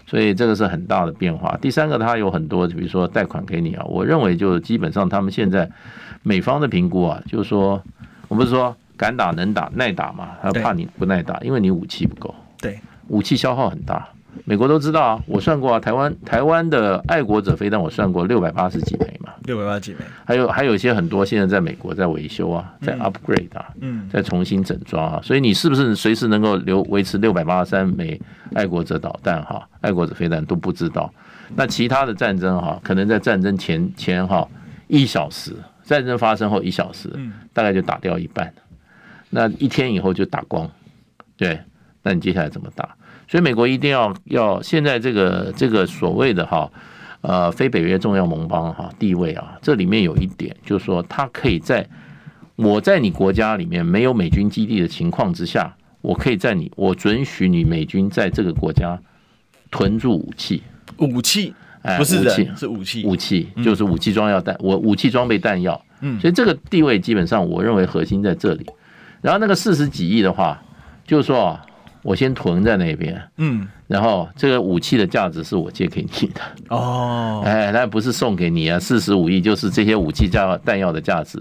[0.06, 1.58] 所以这个是很大的变化。
[1.60, 5.68] 第三个，它有很多，比如说贷款给你啊，我认为就基本上他们现在
[6.22, 7.82] 美方的评估啊，就是说，
[8.28, 8.76] 我不是说。
[8.94, 10.36] 敢打能打耐打嘛？
[10.40, 12.32] 他怕你不耐打，因为你武器不够。
[12.60, 14.06] 对，武器消耗很大。
[14.44, 19.98] 美国都知道啊，我算过啊，台湾台湾的爱国者飞弹我算过六百八十几枚嘛，六百八十几枚。
[20.24, 25.20] 还有还有一些很多现在在美国在维修啊，在 upgrade 啊，嗯，在重新整装啊。
[25.22, 28.20] 所以你是不是随时能够留维持六百八十三枚
[28.54, 29.62] 爱国者导弹哈？
[29.80, 31.12] 爱国者飞弹都不知道。
[31.54, 34.48] 那其他的战争哈，可能在战争前前哈
[34.88, 37.10] 一小时，战争发生后一小时，
[37.52, 38.52] 大概就打掉一半。
[39.28, 40.70] 那一天以后就打光，
[41.36, 41.60] 对，
[42.02, 42.96] 那你接下来怎么打？
[43.32, 46.70] 所以美国一定要要现在这个这个所谓的哈
[47.22, 51.88] 呃非北约重要盟邦哈地位啊，这里面有一点就是说，它可以在
[52.56, 59.00] 我在你国家里面没有美军基地的情况之下，我可以在你我准许你美军在这个国家
[59.70, 60.62] 囤住武器，
[60.98, 61.54] 武器？
[61.96, 62.50] 不是武器。
[62.54, 68.66] 是武器，武器就是武器装药弹，我武器装备弹药，嗯，所以这个地位基本上我认为核心在这里。
[69.22, 70.62] 然后那个四十几亿的话，
[71.06, 71.58] 就是说，
[72.02, 81.38] 我先囤在那边，嗯，然后这个武器的价值是我借给你的，哦， 哎，那不是送给你啊，四十五亿就是这些武器加弹药的价值，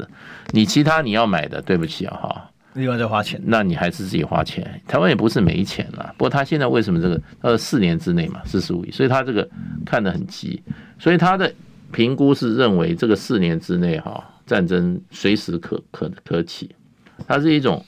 [0.52, 4.82] 你其他你要买的，对不起啊，哈，另外再花钱，那你还是自己花钱。
[4.88, 9.48] 台湾也不是没钱了，不过他现在为什么这个呃四年之内嘛，四十五亿，所以他这个
[9.86, 10.62] 看得很急，
[11.00, 11.52] 所以他的
[11.92, 16.70] 评估是认为这个四年之内哈战争随时可可可起。
[17.28, 17.86] 它是一种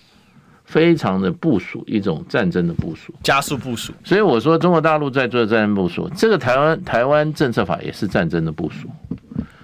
[0.73, 3.93] 非常的部署，一种战争的部署，加速部署。
[4.03, 8.89] 所以我说，中国大陆在做战争部署，这个台湾台湾政策法也是战争的部署。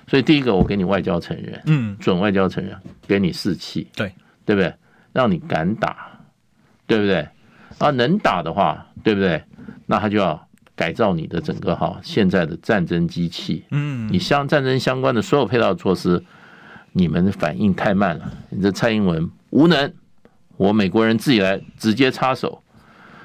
[0.07, 4.13] 所以第一个，我给你外交承认，嗯，准外交承认，给你士气，对
[4.45, 4.71] 对不对？
[5.11, 5.97] 让你敢打，
[6.85, 7.27] 对不对？
[7.79, 9.41] 啊，能打的话，对不对？
[9.87, 16.23] 那他就要改造你的整个哈现在的战争机器，嗯，你相战争相关的所有配套措施，
[16.91, 19.27] 你们反应太慢了，你这蔡英文。
[19.51, 19.91] 无能，
[20.59, 22.61] 我美国人自己来直接插手，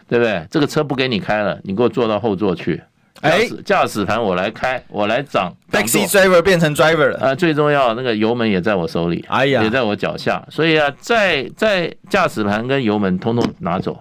[0.08, 0.46] 对不对？
[0.48, 2.80] 这个车不给你开了，你给我坐到后座去。
[3.22, 5.52] 哎，驾驶盘我来开，我来掌。
[5.72, 7.34] Taxi driver 变成 driver 了啊！
[7.34, 10.46] 最重要，那个油门也在我手里，哎呀，也在我脚下。
[10.48, 14.00] 所以啊，在在驾驶盘跟油门通通拿走，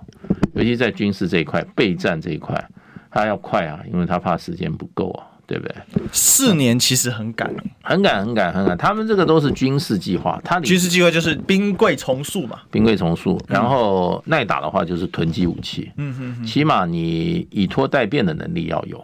[0.53, 2.63] 尤其在军事这一块、备战这一块，
[3.09, 5.25] 他要快啊，因为他怕时间不够啊。
[5.45, 5.75] 对不对？
[6.11, 8.77] 四年其实很赶，很赶，很赶，很赶。
[8.77, 13.39] 他们这个都是军事计划，他军事计划就是兵贵重数嘛，兵贵重数。
[13.47, 19.03] 然后耐打的话就是囤积武器，嗯哼哼，起码你以拖待变的能力要有，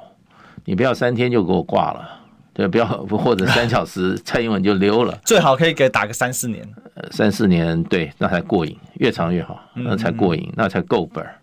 [0.63, 2.09] 你不要三天就给我挂了，
[2.53, 6.65] 对，不要或者三小时蔡英文就溜了， 最好可以给打个三四年，
[7.11, 11.35] 三四年对，那才过瘾，越长越好，那才过瘾，那才够本儿，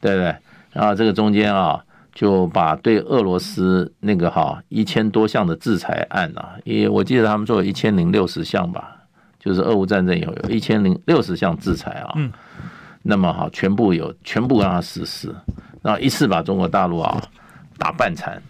[0.00, 0.34] 对不对？
[0.72, 1.82] 然后这个中间啊。
[2.16, 8.96] 就把对俄罗斯那个哈一千多项的制裁案啊，也我记得他们做了一千零六十项吧，
[9.38, 12.32] 就是俄乌战争以后有一千零六十项制裁啊，嗯，
[13.02, 15.28] 那么哈全部有全部让他实施，
[15.82, 17.22] 然后一次把中国大陆啊
[17.76, 18.42] 打半残，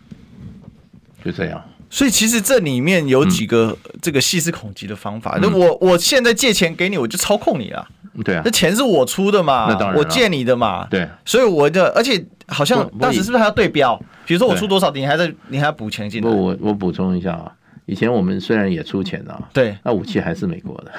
[1.24, 1.60] 就这样。
[1.90, 7.88] 所以其实这里面有几个这个细思恐极的方法，那我我现在借钱给你，我就操控你了，
[8.22, 12.24] 对啊，那钱是我出的嘛，那当然，我借你的嘛，对，所以我的而且。
[12.48, 14.00] 好像当时是不是还要对标？
[14.24, 16.30] 比如说我出多少，你还在，你还要补钱进来。
[16.30, 17.50] 不，我我补充一下啊，
[17.86, 20.92] 以前我们虽然也出钱啊，对，那武器还是美国的，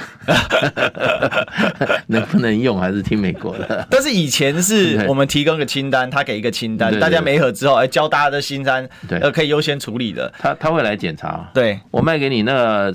[2.08, 3.88] 能不能用还是听美国的。
[3.90, 10.30] 但是以前是我们提供个清单，他给一个清单，大家没合之后，哎，教大家的清单，对，呃，可以优先处理的。
[10.38, 11.50] 他他会来检查。
[11.54, 12.92] 对，我卖给你那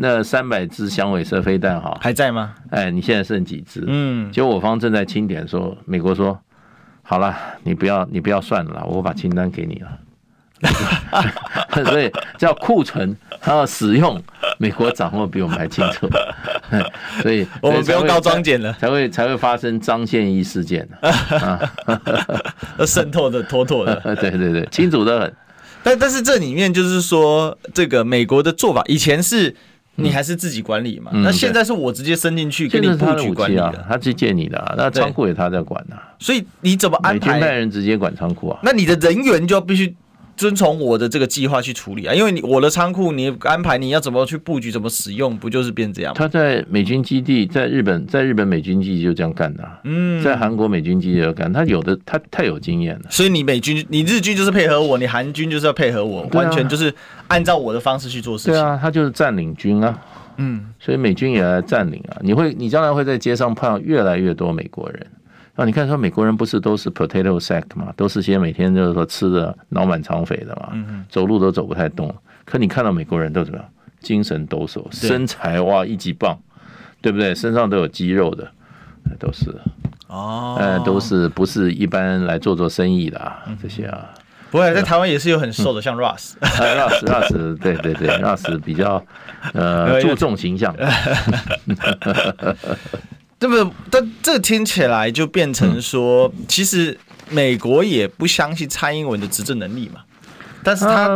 [0.00, 2.54] 那三百支响尾蛇飞弹哈，还在吗？
[2.70, 3.82] 哎，你现在剩几支？
[3.86, 6.38] 嗯，结果我方正在清点说，美国说。
[7.02, 9.88] 好了，你不要你不要算了啦，我把清单给你了。
[11.86, 14.22] 所以叫库存，还要使用，
[14.58, 16.06] 美国掌握比我们还清楚。
[17.22, 21.58] 所以 我们不用高装检了，才会才会发生张宪一事件啊，
[22.86, 25.34] 渗透的妥妥的，对对对，清楚的很。
[25.82, 29.56] 但但是这里面就是说，这个美国的做法，以前是
[29.98, 37.32] 你还是自己管理嘛，那现在是我直接伸进去给你布局管理的，他去借你的，那仓库也他在管啊，所以你怎么安排？
[37.32, 39.94] 美军派人直接管仓库啊，那你的人员就要必须。
[40.38, 46.16] 遵从我的这个计划去处理啊，因为你我的仓库你安排你要怎么去布局，怎么使用，不就是变这样吗？
[46.16, 49.80] 他在美军基地，在日本，在日本美军基地就这样干的、啊。
[49.82, 53.06] 嗯，在韩国美军基地就干，他有的他太有经验了。
[53.10, 56.94] 所以你美军，你日军就是配合我，你韩军就是要配合我，啊、完全就是
[57.26, 58.52] 按照我的方式去做事情。
[58.54, 59.98] 对啊，他就是占领军啊。
[60.36, 62.16] 嗯，所以美军也来占领啊。
[62.20, 65.04] 你会，你将来会在街上碰到越来越多美国人。
[65.58, 70.72] 啊，你看，说美国人不是都是 potato sack 嘛，都是些每天就是说吃的脑满肠肥的嘛，
[71.10, 72.14] 走路都走不太动。
[72.44, 73.68] 可你看到美国人都怎么样？
[73.98, 76.38] 精神抖擞，身材哇一级棒，
[77.02, 77.34] 对不对？
[77.34, 78.48] 身上都有肌肉的，
[79.18, 79.52] 都是
[80.06, 83.42] 哦，呃，都是不是一般来做做生意的啊？
[83.60, 84.10] 这些啊，
[84.52, 89.04] 不会在台湾也是有很瘦的，像 Russ，Russ，Russ，对对对，Russ 比较
[89.54, 90.72] 呃 注重形象。
[93.38, 93.70] 对不对？
[93.90, 96.98] 但这听起来就变成说，其实
[97.30, 100.00] 美国也不相信蔡英文的执政能力嘛。
[100.64, 101.08] 但是他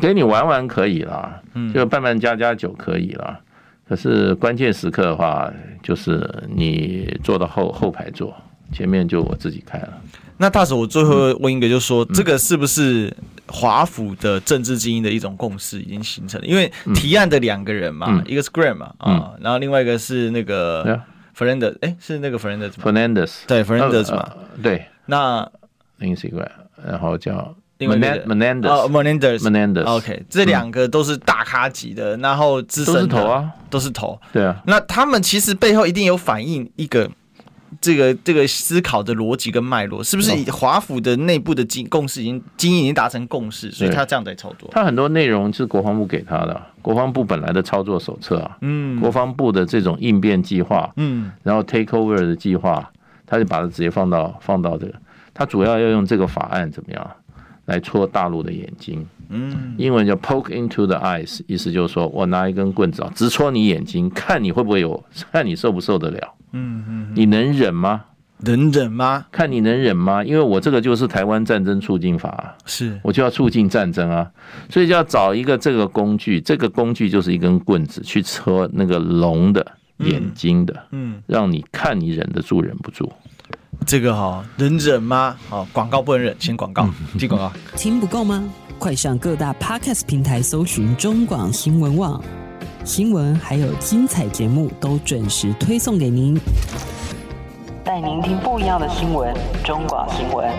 [0.00, 1.40] 给你玩玩可以啦，
[1.72, 3.40] 就办办家家酒可以啦。
[3.88, 5.50] 可是关键时刻的话，
[5.82, 8.36] 就是你坐到后后排坐，
[8.72, 9.88] 前面就我自己开了。
[10.36, 13.12] 那大使，我最后问一个，就是说，这个是不是
[13.46, 16.46] 华府的政治精英的一种共识已经形成了？
[16.46, 21.00] 因为提案的两个人嘛，一个是 Graham 嘛，啊，然后另外一个是那个。
[21.36, 24.86] Fernandez，哎，是那个 Fernandez 吗？Fernandez，对，Fernandez 嘛，对。
[25.06, 25.50] 那
[26.00, 26.48] Instagram，
[26.86, 29.84] 然后叫 Menendez，Menendez，Menendez。
[29.84, 34.18] OK，这两个都是大咖级的，然后资深都是头啊，都是头。
[34.32, 34.62] 对啊。
[34.66, 37.10] 那他们其实背后一定有反映一个
[37.80, 40.32] 这个这个思考的逻辑跟脉络，是不是？
[40.50, 44.68] 华府的内部的经共识已经精英已经达成共识，所以他这样在操作。
[44.72, 46.60] 他很多内容是国防部给他的。
[46.82, 52.92] 国防部本来的操作手册啊，嗯，国防部的这种应变计划，嗯，然后 take over 的计划，
[53.24, 54.94] 他就把它直接放到放到这个，
[55.32, 57.10] 他主要要用这个法案怎么样
[57.64, 68.04] 来戳大陆的眼睛，嗯，英文叫 poke into the eyes，意思就是说我拿一根棍子啊，直戳你眼睛，看你会不会有， 看你受不受得了，嗯嗯，你能忍吗？
[68.40, 69.24] 能忍吗？
[69.32, 70.22] 看你能忍吗？
[70.22, 74.30] 因为我这个就是台湾战争促进法啊，是我就要促进战争啊，
[74.68, 79.64] 所以就要找一个这个工具，这个工具就是一根棍子去戳那个龙的
[79.98, 83.10] 眼睛的，嗯，让你看你忍得住忍不住。
[83.86, 85.36] 这个哈能忍吗？
[85.48, 87.52] 好，广告不能忍，先广告，听广告。
[87.76, 88.44] 听不够吗？
[88.78, 92.22] 快上各大 Podcast 平台搜寻中广新闻网，
[92.84, 96.38] 新闻还有精彩节目都准时推送给您。
[97.84, 100.50] 带您听不一样的新闻，中广新闻。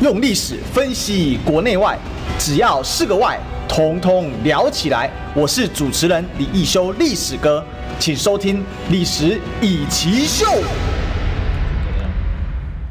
[0.00, 1.98] 用历史分析国内外，
[2.38, 5.10] 只要是个“外”，统统聊起来。
[5.34, 7.62] 我是主持人李一修，历史哥，
[7.98, 8.56] 请收听
[8.90, 10.46] 《历史以奇秀》。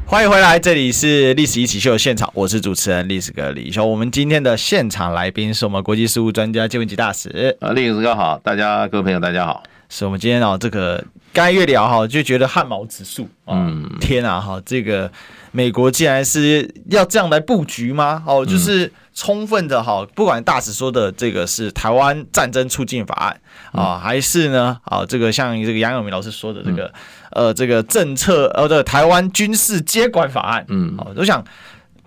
[0.06, 3.84] 欢迎回来，这里是《历史一起秀》现场，我是主持人历史哥李易修。
[3.84, 7.54] 我们今天的现场来宾是我们国际事务专家金文吉大使。
[7.60, 9.62] 啊，历史哥好，大家各位朋友大家好。
[9.90, 13.28] 是我们今天哦，这个刚越聊哈，就觉得汗毛直竖。
[13.46, 15.10] 嗯，天啊哈，这个
[15.52, 18.22] 美国既然是要这样来布局吗？
[18.26, 23.40] 哦，就是充分的哈，不管大使说的这个是台湾战争促进法案
[23.72, 26.92] 啊，还是呢啊，这个像这个杨永明老师说的这个
[27.32, 31.44] 呃这个政策呃的台湾军事接管法案，嗯，好，我想。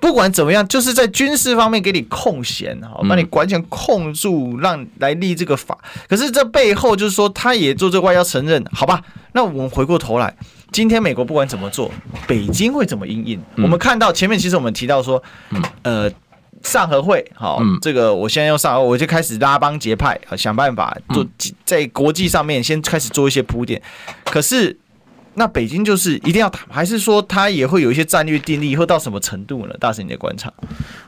[0.01, 5.77] 不管怎么样，就是在军事方面给你空闲，好，把你完全控住，让来立这个法。
[6.09, 8.99] 可是这背后就是说，他也做这个外交承认，好吧？
[9.33, 10.35] 那我们回过头来，
[10.71, 11.91] 今天美国不管怎么做，
[12.27, 13.41] 北京会怎么应应？
[13.57, 15.21] 我们看到前面其实我们提到说，
[15.83, 16.09] 呃，
[16.63, 21.25] 上合会，好，这个我现在用上合，我就开始拉帮结派，想办法做
[21.65, 23.81] 在国际上面先开始做一些铺垫。
[24.25, 24.77] 可是。
[25.33, 29.73] 那北京就是一定要打，还是说他也会有一些战略定力，会到什么程度呢？
[29.79, 30.51] 大神你的观察？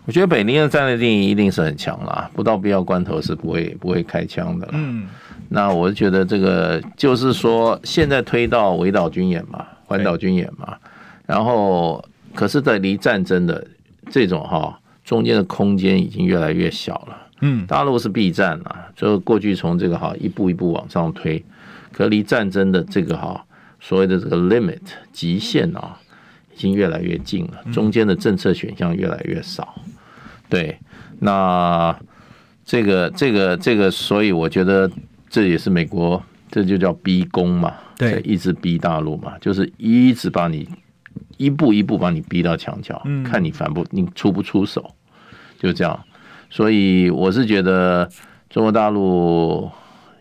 [0.05, 4.69] 我觉得北京的战略定力一定是很强啦，不到必要关头是不会不会开枪的。
[4.71, 5.09] 嗯，
[5.55, 10.75] 那我觉得这个就是说，现在推到围岛军演嘛，环岛军演嘛，
[11.27, 13.63] 然后可是，在离战争的
[14.09, 17.17] 这种哈中间的空间已经越来越小了。
[17.41, 21.43] 嗯，大陆是避战了，就过去从这个哈一步一步往上推，
[21.91, 23.45] 可离战争的这个哈。
[23.79, 24.79] 所谓的这个 limit
[25.11, 25.99] 极限啊，
[26.55, 29.75] 已经越来越近了，中间的政策选项越来越少。
[30.49, 30.79] 对，
[31.19, 31.95] 那
[32.65, 34.89] 这个这个这个，所以我觉得
[35.33, 36.21] 这也是美国，
[36.51, 40.69] 这就叫逼宫嘛，对，一直逼大陆嘛，就是一直把你
[41.37, 44.93] 一步一步把你逼到墙角，嗯，看你反不你出不出手，
[45.57, 45.99] 就这样。
[46.51, 48.07] 所以我是觉得
[48.47, 49.67] 中国大陆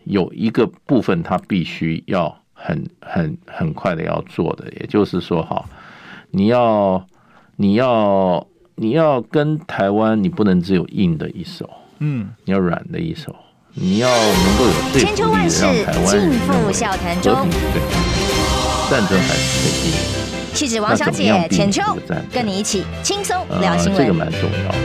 [0.05, 5.63] 有一个部分，它必须要很很很快的要做的，也就是说，哈，
[6.31, 7.05] 你要
[7.55, 11.69] 你要你要跟台湾，你不能只有硬的一手。
[11.99, 13.35] 嗯，你要软的一手，
[13.75, 17.81] 你要能够有说服力，让台湾人认为和平对
[18.89, 19.97] 战争还是可以避免。
[20.53, 21.81] 气质王小姐浅秋
[22.31, 24.75] 跟你一起轻松聊新闻，这个蛮重要。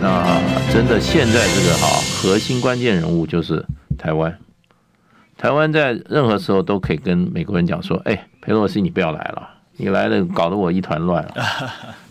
[0.00, 0.40] 那
[0.72, 3.62] 真的现在这个哈核心关键人物就是
[3.98, 4.38] 台湾，
[5.36, 9.46] 台湾在任何时候都可以跟美国人讲说，哎，佩洛西你不要来了，
[9.76, 11.34] 你来了搞得我一团乱了，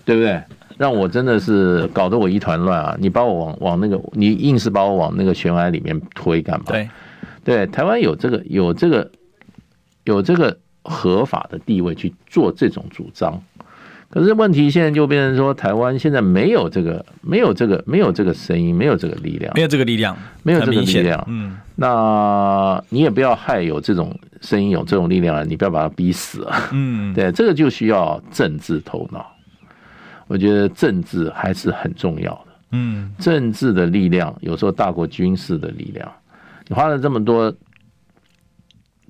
[0.05, 0.39] 对不对？
[0.77, 2.95] 让我真的是搞得我一团乱啊！
[2.99, 6.65] 你把我往往那个，你硬是把我往那个悬崖里面推干嘛？
[6.67, 6.89] 对，
[7.43, 9.09] 对，台湾有这个有这个
[10.03, 13.41] 有这个合法的地位去做这种主张，
[14.09, 21.25] 可是问题现在就变成说，台湾现在没有这个没有这个没有这个声音，没有这个力量，没有这个力量，没有这个力量。
[21.27, 26.69] 嗯，那你也不要害有这种声音有这种力量，你不要把它逼死啊！
[26.71, 29.25] 嗯，对，这个就需要政治头脑。
[30.27, 36.11] 我觉得政治还是很重要的，嗯，政治的力量有时候大过军事的力量。
[36.67, 37.53] 你花了这么多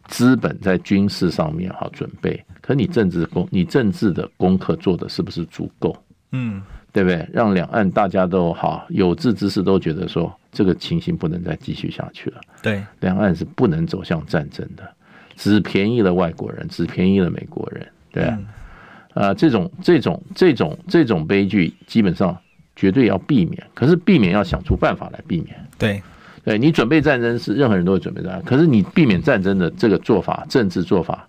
[0.07, 5.95] 资本在军事上面好准备，可你政治功，你政治的功课做的是不是足够？
[6.31, 6.61] 嗯，
[6.93, 7.27] 对不对？
[7.33, 12.41] 让两岸大家都好有志之士都觉得说这个情形不能再继续下去了。
[12.61, 14.87] 对，两岸是不能走向战争的，
[15.35, 18.37] 只便宜了外国人，只便宜了美国人，对啊。
[19.17, 22.37] 啊，这种这种这种这种悲剧基本上
[22.75, 25.55] 绝对要避免，可是避免要想出办法来避免。
[25.79, 26.01] 对，
[26.43, 31.27] 对你准备战争是任何人都会准备战争，可是你避免战争的这个做法，政治做法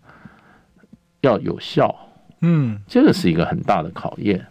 [1.23, 1.95] 要有效。
[2.43, 4.47] 嗯，这个是一个很大的考验。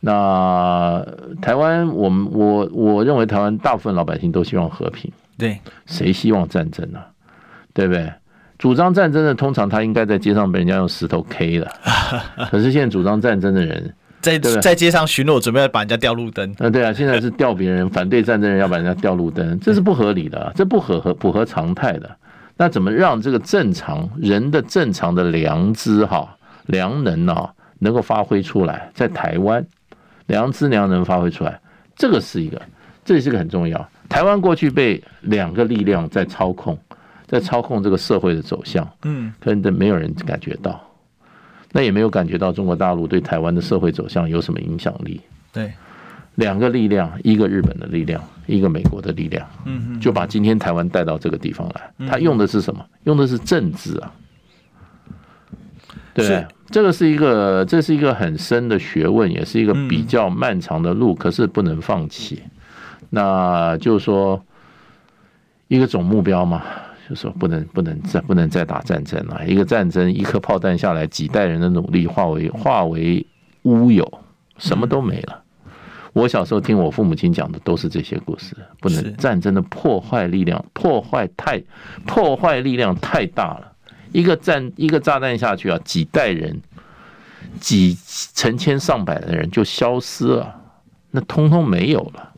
[0.00, 1.06] 那
[1.40, 5.10] 台湾，我们我我认为台湾大部分老百姓都希望和平。
[5.38, 7.00] 对，谁希望战争呢？
[7.72, 8.12] 对不对？
[8.62, 11.68] 主张战争的，通常他应该在街上被人家用石头 K 了。
[12.48, 16.48] 可是现在主张战争的人，在在街上巡逻，准备要把人家吊路灯。
[16.60, 22.08] 啊，对啊，现在是吊别人，反对战争的人要把人家吊路灯， 这是不合理的，这不合合不合常态的。
[22.56, 26.36] 那怎么让这个正常人的正常的良知哈
[26.66, 28.88] 良能啊，能够发挥出来？
[28.94, 29.66] 在台湾，
[30.26, 31.60] 良知良能发挥出来，
[31.96, 32.62] 这个是一个，
[33.04, 33.88] 这也是个很重要。
[34.08, 36.78] 台湾过去被两个力量在操控。
[37.32, 40.78] 在操控这个社会的走向，嗯，可能没有人感觉到，
[41.72, 45.18] 那也没有感觉到中国大陆对台湾的社会走向有什么影响力。
[45.50, 45.72] 对，
[46.34, 52.06] 两个力量，一个日本的力量，一个美国的力量，嗯，就把今天台湾带到这个地方来。
[52.06, 52.84] 他用的是什么？
[53.04, 54.12] 用的是政治啊。
[56.12, 62.42] 对，这个是一个，这是一个很深的学问，也是一个比较漫长的路，可是不能放弃。
[63.08, 64.44] 那就是说，
[65.68, 66.62] 一个总目标嘛。
[67.08, 73.26] 就说不能不能再不能再打战争了，一个战争一颗炮弹下来，几代人的努力化为化为
[73.62, 74.20] 乌有，
[74.58, 75.42] 什么都没了。
[76.12, 78.54] 我小时候听我父母亲讲的都是这些故事。
[78.80, 81.62] 不能战争的破坏力量，破坏太
[82.06, 83.72] 破坏力量太大了。
[84.12, 86.60] 一个战一个炸弹下去啊，几代人
[87.58, 87.96] 几
[88.34, 90.54] 成千上百的人就消失了，
[91.10, 92.30] 那通通没有了。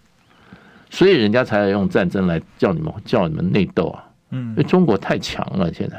[0.88, 4.03] 所以人家才要用战争来叫你们叫你们内斗啊。
[4.35, 5.97] 嗯，因为中国太强了，现在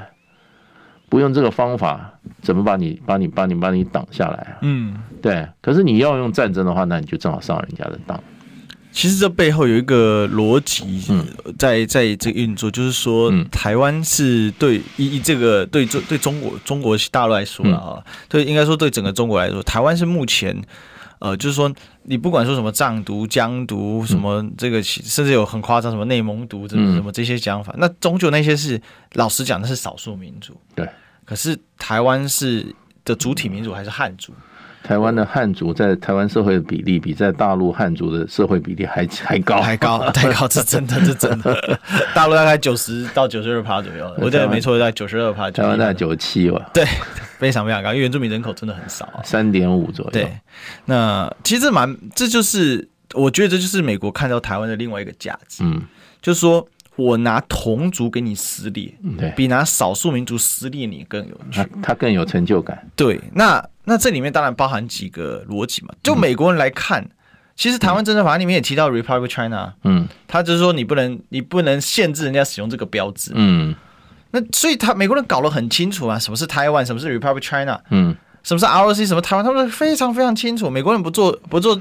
[1.09, 4.57] 不用这个方法，怎么把你、把你、把你、把你挡下来啊？
[4.61, 5.47] 嗯，对。
[5.61, 8.21] 可是你要用战争的话，那你就正好上人家的当。
[8.91, 11.03] 其实这背后有一个逻辑
[11.57, 20.61] 在在这个运作，就是说，台湾是对以这个对中对中国中国大陆来说啊，对应该说对整个中国来说，台湾是目前。
[21.19, 21.71] 呃，就是说，
[22.03, 28.81] 你不管说什么藏独、疆独，什么这个，甚至有很夸张什么内蒙独，什么什么这些讲法，那终究那些是
[29.13, 30.55] 老实讲，那是少数民族。
[30.75, 30.87] 对。
[31.23, 34.33] 可是台湾是的主体民族还是汉族？
[34.85, 41.79] 台湾的汉族在台湾社会的比例比在大陆汉族的社会比例还还高，还高， 太高，是真的，是真的。
[42.13, 45.49] 大陆大概九十到九十二趴左右，我记得没错，在九十二趴。
[45.49, 46.69] 台湾大概九十七吧。
[46.73, 46.85] 对。
[47.37, 50.11] 非常非常高，因为原住民人口真的很少，三点五左右。
[50.11, 50.31] 对，
[50.85, 55.81] 那其实蛮，这就是我觉得这就是美国看到台湾的另外一个价值，嗯，
[56.21, 56.65] 就是说
[56.95, 62.89] 我拿同族给你撕裂，对，比拿少数民族撕裂你更有趣，他更有成就感。
[62.95, 67.07] 对，那那这里面当然包含几个逻辑嘛，就美国人来看，
[67.55, 73.73] 其实台湾政策法里面也提到 Republic China，嗯，他就是说你不能你不能限制人家使用这个标志，嗯，
[74.31, 81.79] 那所以他美国人搞得很清楚啊，什么是台湾，什么是 Republic China，嗯，什么是 ROC，什么台湾，他们非常非常清楚，美国人不做不做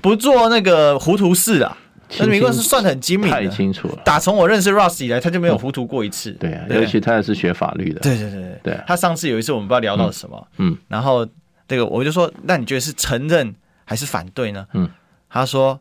[0.00, 1.76] 不做那个糊涂事啊，
[2.08, 3.98] 但是美国人是算得很精明的，太清楚了。
[4.04, 6.30] 打从我认识 Ross 以来，他就没有糊涂过一次。
[6.32, 6.78] 嗯、对啊，对。
[6.78, 8.00] 尤其他也是学法律的。
[8.00, 8.80] 对对对对，对。
[8.86, 11.26] 他上次有一次我们不知道聊到什么，嗯，然后
[11.72, 13.54] 这个我就说，那你觉得是承认
[13.86, 14.66] 还是反对呢？
[14.74, 14.86] 嗯，
[15.30, 15.80] 他说。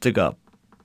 [0.00, 0.34] 这个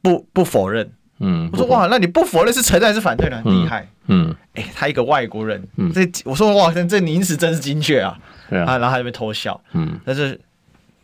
[0.01, 0.89] 不不否认，
[1.20, 3.41] 嗯，我说哇，那你不否认是承认还是反对呢？
[3.43, 8.17] 厉害，嗯，哎，他一个外国人，嗯，这我说哇，这这名词真是精确啊，
[8.49, 10.39] 对啊，然后他就被偷笑，嗯，但是。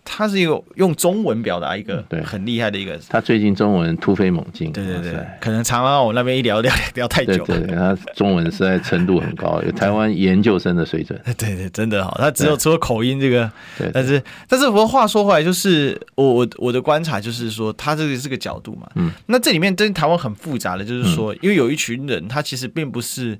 [0.08, 23.36] 他是一个用中文表达一个很厉害的一个，他最近中文突飞猛进，对对对，可能常常我那边一聊聊 聊太久，对对，他中文实在程度很高， 有台湾研究生的水准， 对对，真的好，他只有除了口音这个，对，但是但是不过话说回来，就是我我我的观察就是说，他这个是个角度嘛，嗯，那这里面跟台湾很复杂的，就是说，因为有一群人，他其实并不是，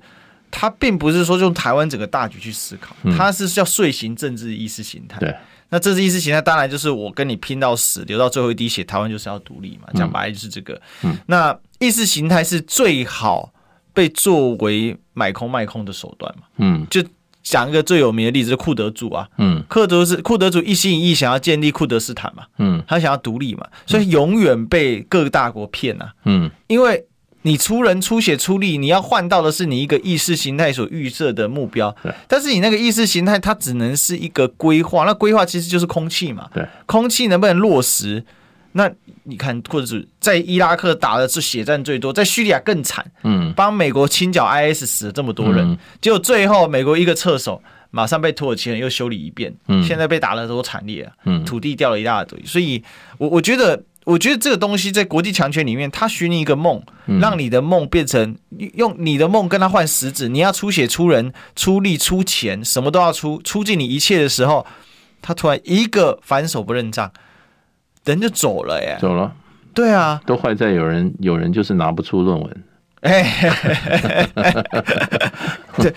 [0.50, 5.32] 他并不是说用台湾整个大局去思考，他是要遂行政治意识形态，对。
[5.68, 9.88] 那这次意识形态当然就是我跟你拼到死，流到最后一滴血，台湾就是要独立嘛。
[9.94, 10.80] 讲白了就是这个。
[11.02, 13.52] 嗯，那意识形态是最好
[13.92, 16.44] 被作为买空卖空的手段嘛。
[16.58, 17.02] 嗯，就
[17.42, 19.28] 讲一个最有名的例子，就是库德族啊。
[19.38, 22.44] 嗯，库德是库德族一心一意想要建立库德斯坦嘛。
[22.58, 26.12] 嗯，他想要独立嘛，所以永远被各大国骗啊。
[26.24, 27.06] 嗯，因为。
[27.46, 31.94] 你出人出血出力，你要换到的是你一个意识形态所预设的目标。
[32.02, 32.12] 对。
[32.26, 35.04] 但是你那个意识形态，它只能是一个规划。
[35.04, 36.50] 那规划其实就是空气嘛。
[36.52, 36.66] 对。
[36.86, 38.24] 空气能不能落实？
[38.72, 38.90] 那
[39.22, 43.08] 你看，或者是在伊拉克打的是血战最多，在叙利亚更惨。
[43.22, 43.52] 嗯。
[43.54, 49.54] 帮美国清剿 IS 死了这么多人，嗯、结果最后美国一个撤手，马上被土耳其人又修理一遍。
[49.68, 49.84] 嗯。
[49.84, 51.12] 现在被打得多惨烈啊！
[51.26, 51.44] 嗯。
[51.44, 52.82] 土地掉了一大堆，所以
[53.18, 53.80] 我我觉得。
[54.06, 56.80] 我觉得这个东西在国际强权里面，他许你一个梦，
[57.20, 58.36] 让你的梦变成
[58.74, 60.28] 用你的梦跟他换实质。
[60.28, 64.64] 你要出血、出人、出力、出钱，什么都要出，出尽你一切的时候，
[65.20, 67.12] 他突然一个反手不认账，
[68.04, 68.96] 人就走了耶。
[69.00, 69.34] 走了。
[69.74, 72.64] 对啊，都坏在有人，有人就是拿不出论文。
[73.06, 74.26] 哎，
[75.78, 75.94] 对，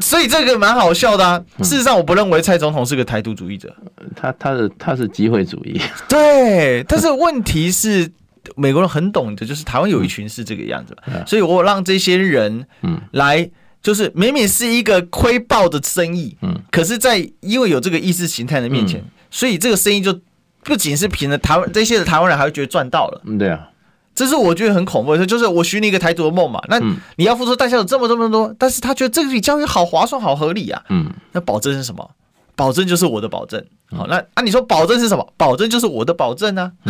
[0.00, 1.42] 所以这个蛮好笑的啊。
[1.58, 3.74] 事实上，我不认为蔡总统是个台独主义者，
[4.14, 5.80] 他他是他是机会主义。
[6.08, 8.08] 对，但是问题是，
[8.54, 10.96] 美国人很懂的，就是台湾有一群是这个样子，
[11.26, 13.00] 所以我让这些人嗯。
[13.12, 13.50] 来，
[13.82, 20.18] 就是明明是一个亏爆的生意，嗯，可是，在因为有这个意识形态的面前，所以这个生意就
[20.62, 23.68] 不仅是凭着台湾这些的台湾人还会觉得赚到了，嗯，对啊。
[24.14, 26.78] 这是我觉得很恐怖的，就是我许你一个台独的梦嘛，那
[27.16, 30.82] 你要付出代价有这么这么多，但是他觉得这个比交易好划算、好合理啊。
[30.88, 32.10] 嗯，那保证是什么？
[32.56, 33.64] 保证就是我的保证。
[33.90, 35.34] 好，那啊，你说保证是什么？
[35.36, 36.86] 保证就是我的保证呢、啊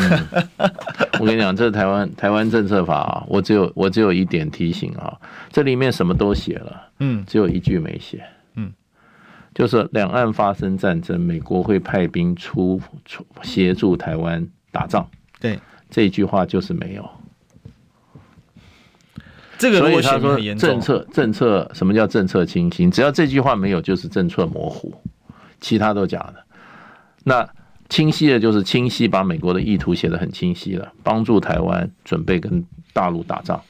[0.59, 0.71] 嗯？
[1.19, 5.17] 我跟你讲，这是台湾台湾政策法啊，我只有我只有一点提醒啊，
[5.51, 8.23] 这里面什么都写了，嗯，只有一句没写，
[8.57, 8.71] 嗯，
[9.55, 15.09] 就是两岸发生战争，美国会派兵出出协助台湾打仗。
[15.41, 15.59] 对。
[15.95, 17.09] 这一句话就是没有，
[19.57, 22.91] 这个所以他说政策政策什么叫政策清晰？
[22.91, 24.93] 只要这句话没有，就是政策模糊，
[25.61, 26.35] 其他都假的。
[27.23, 27.49] 那
[27.89, 33.63] 清晰的就是清晰，把美国的意图写得很清晰了，帮助台湾准备跟大陆打仗，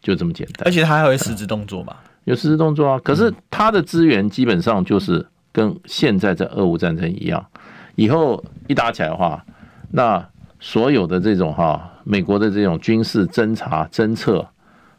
[0.00, 0.66] 就这么简单。
[0.66, 1.94] 而且他还会实质动作嘛？
[2.24, 2.98] 有实质动作啊。
[3.04, 7.46] 可是他的资源基本上就是跟现在在俄乌战争一样，
[7.94, 9.44] 以后一打起来的话，
[9.90, 10.26] 那。
[10.60, 14.44] 所有的这种哈，美国的这种军事侦察侦测，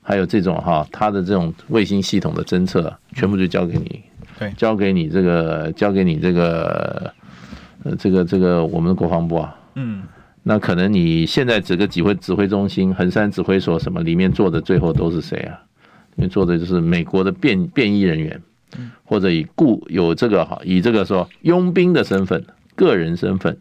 [0.01, 4.01] 还有这种哈，它的这种卫星系统的侦测，全部就交给你，
[4.39, 7.13] 对，交给你这个，交给你这个，
[7.83, 10.03] 呃，这个这个我们的国防部啊，嗯，
[10.43, 15.59] 那可能你现在整个指挥指挥中心、横山指挥所什么里面坐的最后都是谁啊？
[16.15, 18.41] 因为坐的就是美国的便便衣人员，
[19.03, 22.45] 或者以雇有这个哈，以这个说佣兵的身份、
[22.75, 23.57] 个人身份。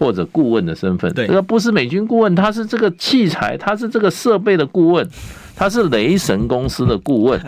[0.00, 5.06] 或者顾问的身份，这个不是美军顾问，他是这个器材，他是这个设备的顾问，
[5.54, 7.38] 他是雷神公司的顾问。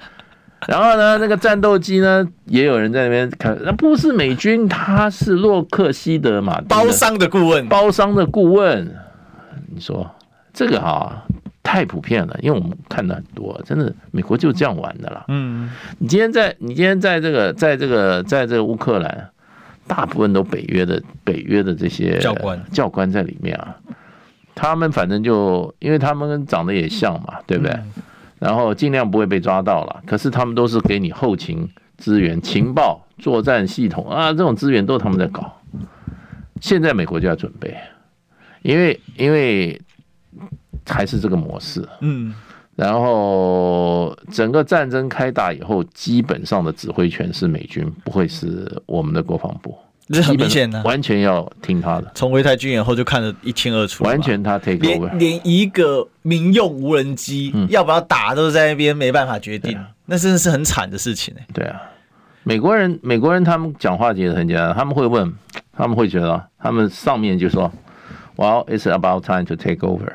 [0.68, 8.94] 然后呢，那个战斗机呢，也有人在那边看，那不是美军，他是洛克希德马丁包商的顾问，包商的顾问。
[9.74, 10.06] 你说
[10.52, 11.24] 这个哈
[11.62, 15.24] 太普遍了，因为我们看的很多，真的美国就这样玩的啦。
[15.28, 19.30] 嗯，你今天在，你今天在这个，在这个，在这个乌克兰。
[19.86, 23.76] 大部分都北约的北约的这些教官教官在里面啊，
[24.54, 27.78] 他们反正就因为他们长得也像嘛，对不对？
[28.38, 30.02] 然后尽量不会被抓到了。
[30.06, 35.60] 可是他们都是给你后勤资源、情报、作战系统啊，这种资源都是他们在搞。
[36.60, 37.76] 现在美国就要准备，
[38.62, 39.80] 因为因为
[40.86, 42.34] 还是这个模式，嗯，
[42.76, 49.76] 然后整个战争开打以后，基本上的指挥权是美军，不会是我们的国防部。
[50.08, 52.12] 这很明显的，完全要听他的。
[52.14, 61.44] 从维泰军演后就看得一清二楚，完全他 take over，连连一个民用无人机要不要打都在那边没办法决定，那真的是很惨的事情哎。
[61.52, 61.82] 对啊，
[62.44, 65.32] 美国人美国人他们讲话其实很简单，他们会问，
[65.72, 67.72] 他们会觉得，他们上面就说
[68.36, 70.12] ，Well, it's about time to take over，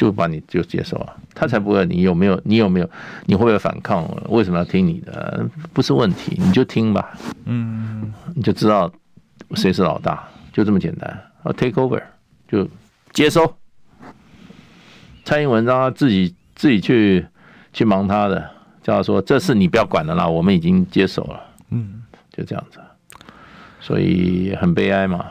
[0.00, 2.88] 就把你就接受了，他才不会你有没有你有没有
[3.26, 4.08] 你会不会反抗？
[4.30, 5.46] 为什么要听你的？
[5.74, 7.12] 不是问题，你就听吧。
[7.44, 8.10] 嗯。
[8.34, 8.90] 你就知道
[9.56, 11.10] 谁是老大，就这么简单。
[11.42, 12.02] 啊，take over
[12.48, 12.66] 就
[13.12, 13.54] 接收。
[15.22, 17.26] 蔡英文让他自己自己去
[17.74, 18.50] 去忙他的，
[18.82, 21.38] 叫他说这事你不要管了啦，我们已经接手了。
[21.68, 22.80] 嗯，就这样子。
[23.82, 25.26] 所以很悲哀嘛。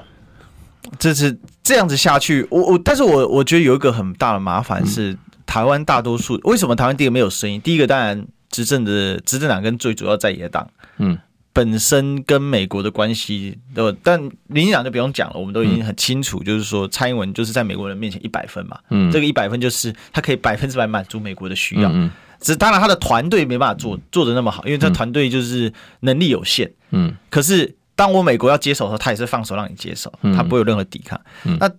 [1.00, 1.36] 这是
[1.70, 5.16] 这样子下去，我我，但是我我觉得有一个很大的麻烦是，
[5.46, 7.62] 台湾大多数为什么台湾第一个没有声音？
[7.62, 10.68] 第一个当然执政的执政党跟最主要在野党，
[10.98, 11.16] 嗯。
[11.52, 22.10] 本身跟美国的关系，对，但民进党就不用讲了，我们都已经很清楚，就是说蔡英文就是在美国人面前一百分嘛，嗯，这个一百分就是他可以百分之百满足美国的需要，嗯，
[22.40, 31.20] 只是当然他的团队没办法做做的那么好，因为他团队就是能力有限，嗯，可是当我美国要接手的时候，他也是放手让你接手，他不会有任何抵抗，
[31.60, 31.70] 那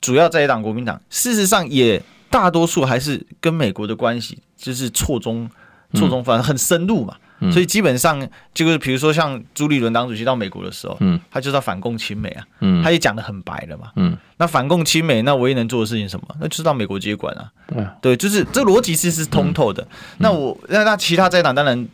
[0.00, 5.50] 主要在野党国民党，事实上也大多数还是跟美国的关系就是错综
[5.92, 7.14] 错综，反正很深入嘛。
[7.52, 16.26] 所以基本上就是，比如说像朱立伦党主席到美国的时候，嗯，他就是要反共亲美啊，嗯，他也讲的很白了嘛，嗯，那反共亲美，那唯一能做的事情是什么？
[16.40, 17.52] 那就是到美国接管啊，
[18.00, 19.86] 对，就是这逻辑其实是通透的。
[20.16, 21.86] 那我那那其他在党当然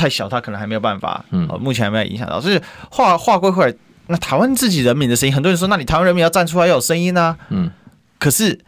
[0.00, 2.40] 太小，他可能还没有办法，嗯，目前还没有影响到。
[2.40, 3.74] 所以话话归回来，
[4.06, 7.70] 那台湾自己人民的声音，很多人说，那你台湾人民要站出来要有声音啊，嗯，
[8.18, 8.58] 可是。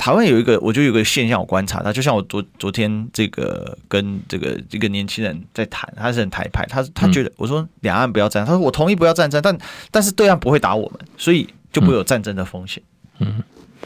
[0.00, 9.58] 台湾有一个，我就有个现象，我观察他，就像我昨昨天这个跟这个这个年轻人在谈，他是很台派，他他觉得我说两岸不要战争，他说我同意不要战争，但
[9.90, 12.80] 但是对岸不会打我们，所以就不会有战争的风险。
[13.18, 13.42] 嗯，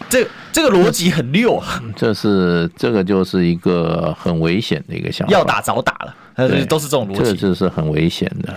[0.09, 8.57] 这这个逻辑很溜啊， 这是这个就是一个很危险的一个想法，要打早打了，对，都是这种逻辑，这就是很危险的，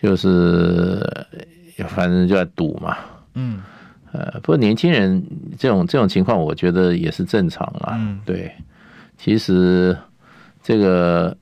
[0.00, 1.00] 就是
[1.88, 2.96] 反正就在赌嘛，
[3.34, 3.62] 嗯。
[4.12, 5.22] 呃，不过年轻人
[5.58, 7.92] 这种这种情况，我觉得也是正常啊。
[7.98, 8.50] 嗯，对，
[9.18, 9.94] 其实
[10.62, 11.36] 这个，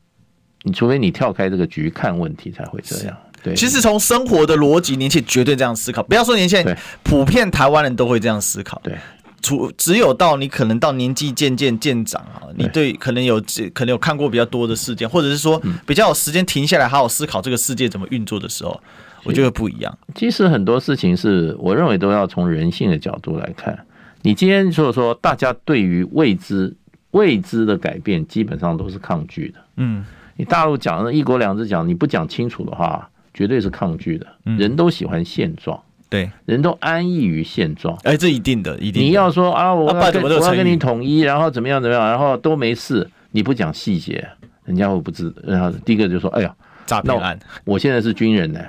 [0.63, 3.17] 你除非你跳开这个局看问题，才会这样。
[3.45, 6.03] 对，其实从生活的逻辑，年轻人绝对这样思考。
[6.03, 8.81] 不要说年轻人，普遍台湾人都会这样思考。
[8.83, 8.99] 对，
[9.45, 13.41] 除只有到你可能到年纪渐渐渐长啊，你对可能有
[13.73, 18.81] 可能有看过比较多的事件，或者是说比较有时间停下来好好思考这个世界怎么运作的时候。
[19.23, 19.99] 我觉得不一样。
[20.15, 23.87] 其实很多事情是我认为都要从人性的角度来看。
[24.21, 26.75] 你今天就是说，大家对于未知
[27.13, 29.59] 未知的改变，基本上都是抗拒的。
[29.77, 30.05] 嗯，
[30.37, 34.27] 你大陆讲的一国两制讲，你不讲清楚的话，绝对是抗拒的。
[34.45, 35.83] 人都喜欢现状，
[36.15, 37.99] 对，人都安逸于现状。
[38.05, 39.03] 哎，这一定的，一定。
[39.03, 44.25] 你要说啊，我要跟我要跟你统一，然后怎么样怎么样，然后都没事，你不讲细节，
[44.65, 45.35] 人家会不知。
[45.43, 46.55] 然后第一个就说，哎呀，
[46.87, 47.37] 诈骗案，
[47.67, 48.61] 我现在是军人呢。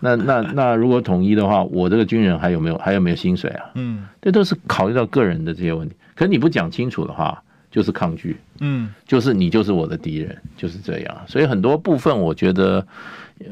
[0.00, 3.66] 那那那如果统一的话，我这个军人还有没有还有没有薪水啊？
[3.74, 5.94] 嗯，这都是考虑到个人的这些问题。
[6.16, 7.40] 可是你不讲清楚的话，
[7.70, 8.36] 就是抗拒。
[8.60, 11.16] 嗯，就是你就是我的敌人，就是这样。
[11.28, 12.84] 所以很多部分，我觉得，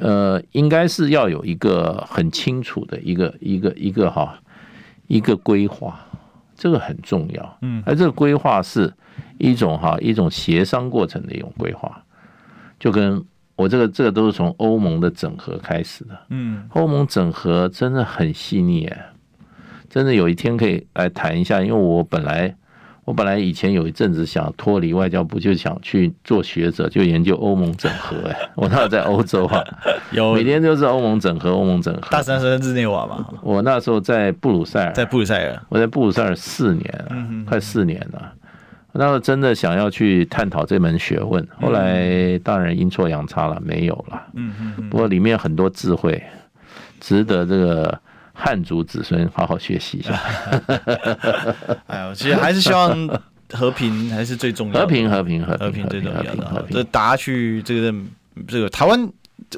[0.00, 4.38] 呃，应该是要有一个很清楚的一个一个一个哈
[5.06, 5.98] 一个规划，
[6.54, 7.58] 这个很重要。
[7.62, 8.92] 嗯，而这个规划是
[9.38, 12.02] 一种哈一种协商过程的一种规划，
[12.78, 13.24] 就跟。
[13.58, 19.06] 我这个这个都是从欧盟的整合开始的，嗯，欧盟整合真的很细腻哎，
[19.88, 22.54] 真的有一天可以来谈一下，因为我本来
[23.06, 29.64] 我本来以前有一阵子想脱离外交部，就想去做学者，就研究欧盟整合哎， 我那时候在欧洲啊，
[30.10, 30.34] 有。
[30.34, 38.32] 每天就是欧盟整合，欧盟整合，大三生日内瓦嘛，我那时候在布鲁塞尔，在布鲁塞尔，我在布鲁塞尔四年了，快四年了。
[38.98, 44.20] 那时候真的想要去探讨这门学问，后来当然阴错阳差了，没有了。
[44.34, 44.90] 嗯嗯。
[44.90, 46.20] 不过里面很多智慧，
[46.98, 48.00] 值得这个
[48.36, 50.12] 汉族子孙好好学习一下。
[51.88, 53.08] 哎呦，其实还是希望
[53.52, 54.80] 和平还是最重要的。
[54.80, 56.66] 和平，和平，和平，最重要的。
[56.70, 57.94] 这大家去这个
[58.46, 59.08] 这个台湾。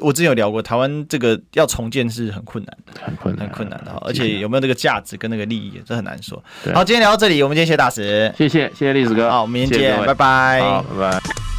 [0.01, 3.99] 我之前有聊过，台湾这个要重建是很困难的，很困难，很困难的哈。
[4.05, 6.41] 而且有没有这个价值跟那个利益，这很难说。
[6.75, 11.58] 好，今天聊到这里，我们今天谢谢大使，谢谢谢谢历史哥，好，我们明天见，拜拜，好，拜拜。